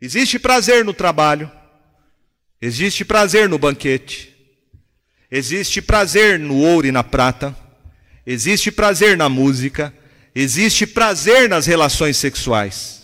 Existe 0.00 0.38
prazer 0.38 0.84
no 0.84 0.94
trabalho, 0.94 1.50
existe 2.60 3.04
prazer 3.04 3.48
no 3.48 3.58
banquete, 3.58 4.34
existe 5.30 5.82
prazer 5.82 6.38
no 6.38 6.56
ouro 6.56 6.86
e 6.86 6.92
na 6.92 7.04
prata, 7.04 7.54
existe 8.26 8.72
prazer 8.72 9.16
na 9.16 9.28
música, 9.28 9.94
existe 10.34 10.86
prazer 10.86 11.48
nas 11.48 11.66
relações 11.66 12.16
sexuais. 12.16 12.99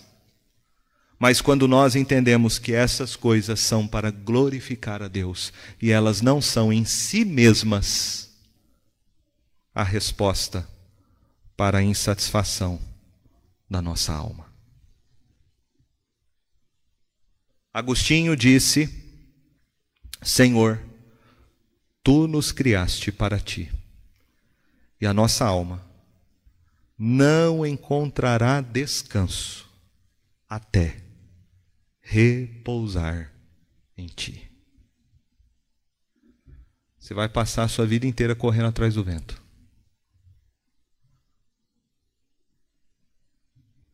Mas 1.19 1.41
quando 1.41 1.67
nós 1.67 1.97
entendemos 1.97 2.59
que 2.59 2.73
essas 2.73 3.17
coisas 3.17 3.59
são 3.61 3.89
para 3.89 4.11
glorificar 4.11 5.03
a 5.03 5.09
Deus 5.09 5.53
e 5.81 5.91
elas 5.91 6.21
não 6.21 6.43
são 6.43 6.73
em 6.73 6.85
si 6.85 7.25
mesmas 7.25 8.31
a 9.75 9.83
resposta 9.83 10.69
para 11.57 11.79
a 11.79 11.83
insatisfação 11.83 12.79
da 13.69 13.81
nossa 13.81 14.13
alma. 14.13 14.47
Agostinho 17.73 18.37
disse: 18.37 18.89
Senhor, 20.23 20.83
tu 22.03 22.27
nos 22.27 22.53
criaste 22.53 23.11
para 23.11 23.41
ti, 23.41 23.73
e 25.01 25.07
a 25.07 25.15
nossa 25.15 25.47
alma 25.47 25.83
não 26.99 27.67
encontrará 27.67 28.61
descanso 28.61 29.67
até 30.49 31.06
repousar 32.09 33.33
em 33.99 34.07
ti. 34.07 34.49
Você 36.97 37.13
vai 37.13 37.29
passar 37.29 37.65
a 37.65 37.69
sua 37.69 37.85
vida 37.85 38.07
inteira 38.07 38.35
correndo 38.35 38.69
atrás 38.69 38.95
do 38.95 39.03
vento. 39.03 39.43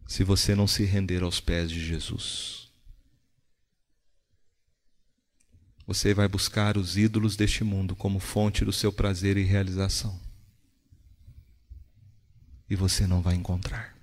Se 0.07 0.23
você 0.23 0.55
não 0.55 0.67
se 0.67 0.85
render 0.85 1.23
aos 1.23 1.41
pés 1.41 1.71
de 1.71 1.83
Jesus. 1.83 2.71
Você 5.87 6.13
vai 6.13 6.29
buscar 6.29 6.77
os 6.77 6.99
ídolos 6.99 7.35
deste 7.35 7.65
mundo 7.65 7.97
como 7.97 8.21
fonte 8.21 8.63
do 8.63 8.73
seu 8.73 8.93
prazer 8.93 9.39
e 9.39 9.43
realização. 9.43 10.21
E 12.69 12.77
você 12.77 13.07
não 13.07 13.23
vai 13.23 13.35
encontrar. 13.35 13.97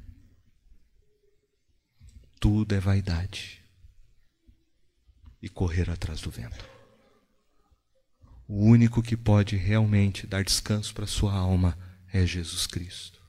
Tudo 2.39 2.74
é 2.74 2.80
vaidade 2.80 3.59
e 5.41 5.47
correr 5.47 5.89
atrás 5.89 6.21
do 6.21 6.29
vento. 6.29 6.65
O 8.47 8.65
único 8.65 9.01
que 9.01 9.15
pode 9.15 9.55
realmente 9.55 10.25
dar 10.25 10.43
descanso 10.43 10.93
para 10.93 11.05
sua 11.05 11.33
alma 11.33 11.77
é 12.11 12.25
Jesus 12.25 12.65
Cristo. 12.65 13.19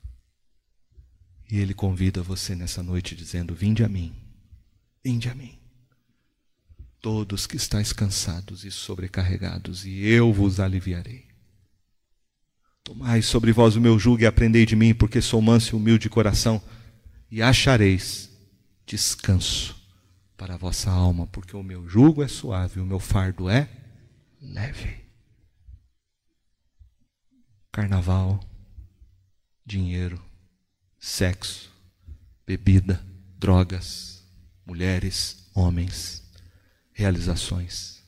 E 1.49 1.59
Ele 1.59 1.73
convida 1.73 2.23
você 2.23 2.55
nessa 2.55 2.81
noite 2.81 3.15
dizendo: 3.15 3.53
Vinde 3.53 3.83
a 3.83 3.89
mim, 3.89 4.15
vinde 5.03 5.29
a 5.29 5.35
mim, 5.35 5.59
todos 6.99 7.45
que 7.45 7.55
estáis 7.55 7.93
cansados 7.93 8.65
e 8.65 8.71
sobrecarregados, 8.71 9.85
e 9.85 10.05
eu 10.05 10.33
vos 10.33 10.59
aliviarei. 10.59 11.27
Tomai 12.83 13.21
sobre 13.21 13.51
vós 13.51 13.75
o 13.75 13.81
meu 13.81 13.99
jugo 13.99 14.23
e 14.23 14.25
aprendei 14.25 14.65
de 14.65 14.75
mim, 14.75 14.93
porque 14.93 15.21
sou 15.21 15.41
manso 15.41 15.75
e 15.75 15.77
humilde 15.77 16.03
de 16.03 16.09
coração, 16.09 16.61
e 17.29 17.41
achareis 17.41 18.29
descanso 18.87 19.80
para 20.41 20.55
a 20.55 20.57
vossa 20.57 20.89
alma, 20.89 21.27
porque 21.27 21.55
o 21.55 21.61
meu 21.61 21.87
jugo 21.87 22.23
é 22.23 22.27
suave, 22.27 22.79
o 22.79 22.85
meu 22.85 22.99
fardo 22.99 23.47
é 23.47 23.69
leve. 24.41 25.05
Carnaval, 27.71 28.43
dinheiro, 29.63 30.19
sexo, 30.99 31.71
bebida, 32.43 33.05
drogas, 33.37 34.23
mulheres, 34.65 35.47
homens, 35.53 36.23
realizações. 36.91 38.01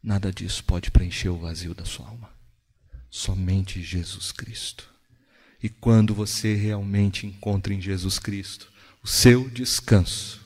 Nada 0.00 0.32
disso 0.32 0.62
pode 0.62 0.92
preencher 0.92 1.30
o 1.30 1.40
vazio 1.40 1.74
da 1.74 1.84
sua 1.84 2.06
alma. 2.06 2.30
Somente 3.10 3.82
Jesus 3.82 4.30
Cristo. 4.30 4.88
E 5.60 5.68
quando 5.68 6.14
você 6.14 6.54
realmente 6.54 7.26
encontra 7.26 7.74
em 7.74 7.80
Jesus 7.80 8.20
Cristo 8.20 8.72
o 9.02 9.08
seu 9.08 9.50
descanso, 9.50 10.41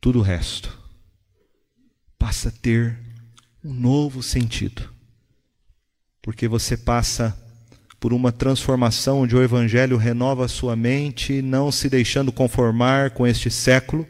tudo 0.00 0.20
o 0.20 0.22
resto 0.22 0.76
passa 2.18 2.48
a 2.48 2.52
ter 2.52 2.98
um 3.64 3.72
novo 3.72 4.22
sentido. 4.22 4.88
Porque 6.20 6.48
você 6.48 6.76
passa 6.76 7.36
por 8.00 8.12
uma 8.12 8.30
transformação 8.30 9.20
onde 9.20 9.34
o 9.34 9.42
Evangelho 9.42 9.96
renova 9.96 10.44
a 10.44 10.48
sua 10.48 10.76
mente, 10.76 11.42
não 11.42 11.72
se 11.72 11.88
deixando 11.88 12.32
conformar 12.32 13.10
com 13.10 13.26
este 13.26 13.50
século, 13.50 14.06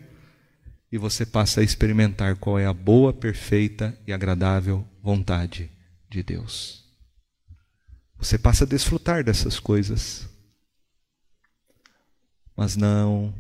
e 0.91 0.99
você 0.99 1.25
passa 1.25 1.61
a 1.61 1.65
experimentar 1.65 2.37
qual 2.37 2.59
é 2.59 2.67
a 2.67 2.73
boa, 2.73 3.13
perfeita 3.13 3.99
e 4.07 4.13
agradável 4.13 4.87
vontade 5.03 5.71
de 6.09 6.23
Deus. 6.23 6.85
Você 8.19 8.39
passa 8.39 8.65
a 8.65 8.67
desfrutar 8.67 9.23
dessas 9.23 9.61
coisas, 9.61 10.29
mas 12.57 12.75
não 12.75 13.33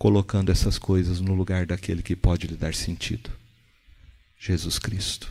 colocando 0.00 0.50
essas 0.50 0.78
coisas 0.78 1.20
no 1.20 1.34
lugar 1.34 1.66
daquele 1.66 2.02
que 2.02 2.16
pode 2.16 2.46
lhe 2.46 2.56
dar 2.56 2.74
sentido 2.74 3.30
Jesus 4.38 4.78
Cristo. 4.78 5.30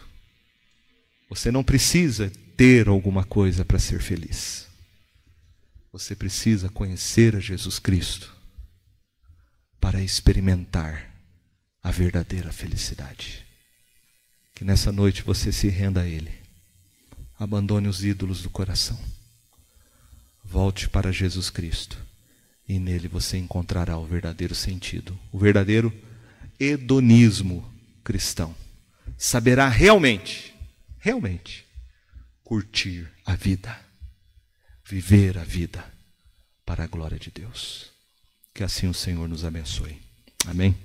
Você 1.27 1.51
não 1.51 1.63
precisa 1.63 2.31
ter 2.55 2.87
alguma 2.87 3.23
coisa 3.23 3.65
para 3.65 3.79
ser 3.79 3.99
feliz. 3.99 4.67
Você 5.91 6.15
precisa 6.15 6.69
conhecer 6.69 7.35
a 7.35 7.39
Jesus 7.39 7.79
Cristo 7.79 8.31
para 9.81 10.03
experimentar 10.03 11.15
a 11.81 11.89
verdadeira 11.89 12.51
felicidade. 12.51 13.43
Que 14.53 14.63
nessa 14.63 14.91
noite 14.91 15.23
você 15.23 15.51
se 15.51 15.67
renda 15.67 16.01
a 16.01 16.07
Ele. 16.07 16.31
Abandone 17.39 17.87
os 17.87 18.03
ídolos 18.03 18.43
do 18.43 18.51
coração. 18.51 18.99
Volte 20.43 20.87
para 20.87 21.11
Jesus 21.11 21.49
Cristo 21.49 22.08
e 22.69 22.77
nele 22.77 23.07
você 23.07 23.35
encontrará 23.35 23.97
o 23.97 24.05
verdadeiro 24.05 24.53
sentido, 24.53 25.17
o 25.31 25.39
verdadeiro 25.39 25.91
hedonismo 26.59 27.67
cristão. 28.03 28.55
Saberá 29.17 29.67
realmente, 29.67 30.53
realmente, 30.99 31.65
curtir 32.43 33.09
a 33.25 33.35
vida, 33.35 33.75
viver 34.85 35.35
a 35.39 35.43
vida 35.43 35.83
para 36.63 36.83
a 36.83 36.87
glória 36.87 37.17
de 37.17 37.31
Deus. 37.31 37.89
Que 38.53 38.63
assim 38.63 38.87
o 38.87 38.93
Senhor 38.93 39.27
nos 39.27 39.43
abençoe. 39.43 39.99
Amém? 40.45 40.75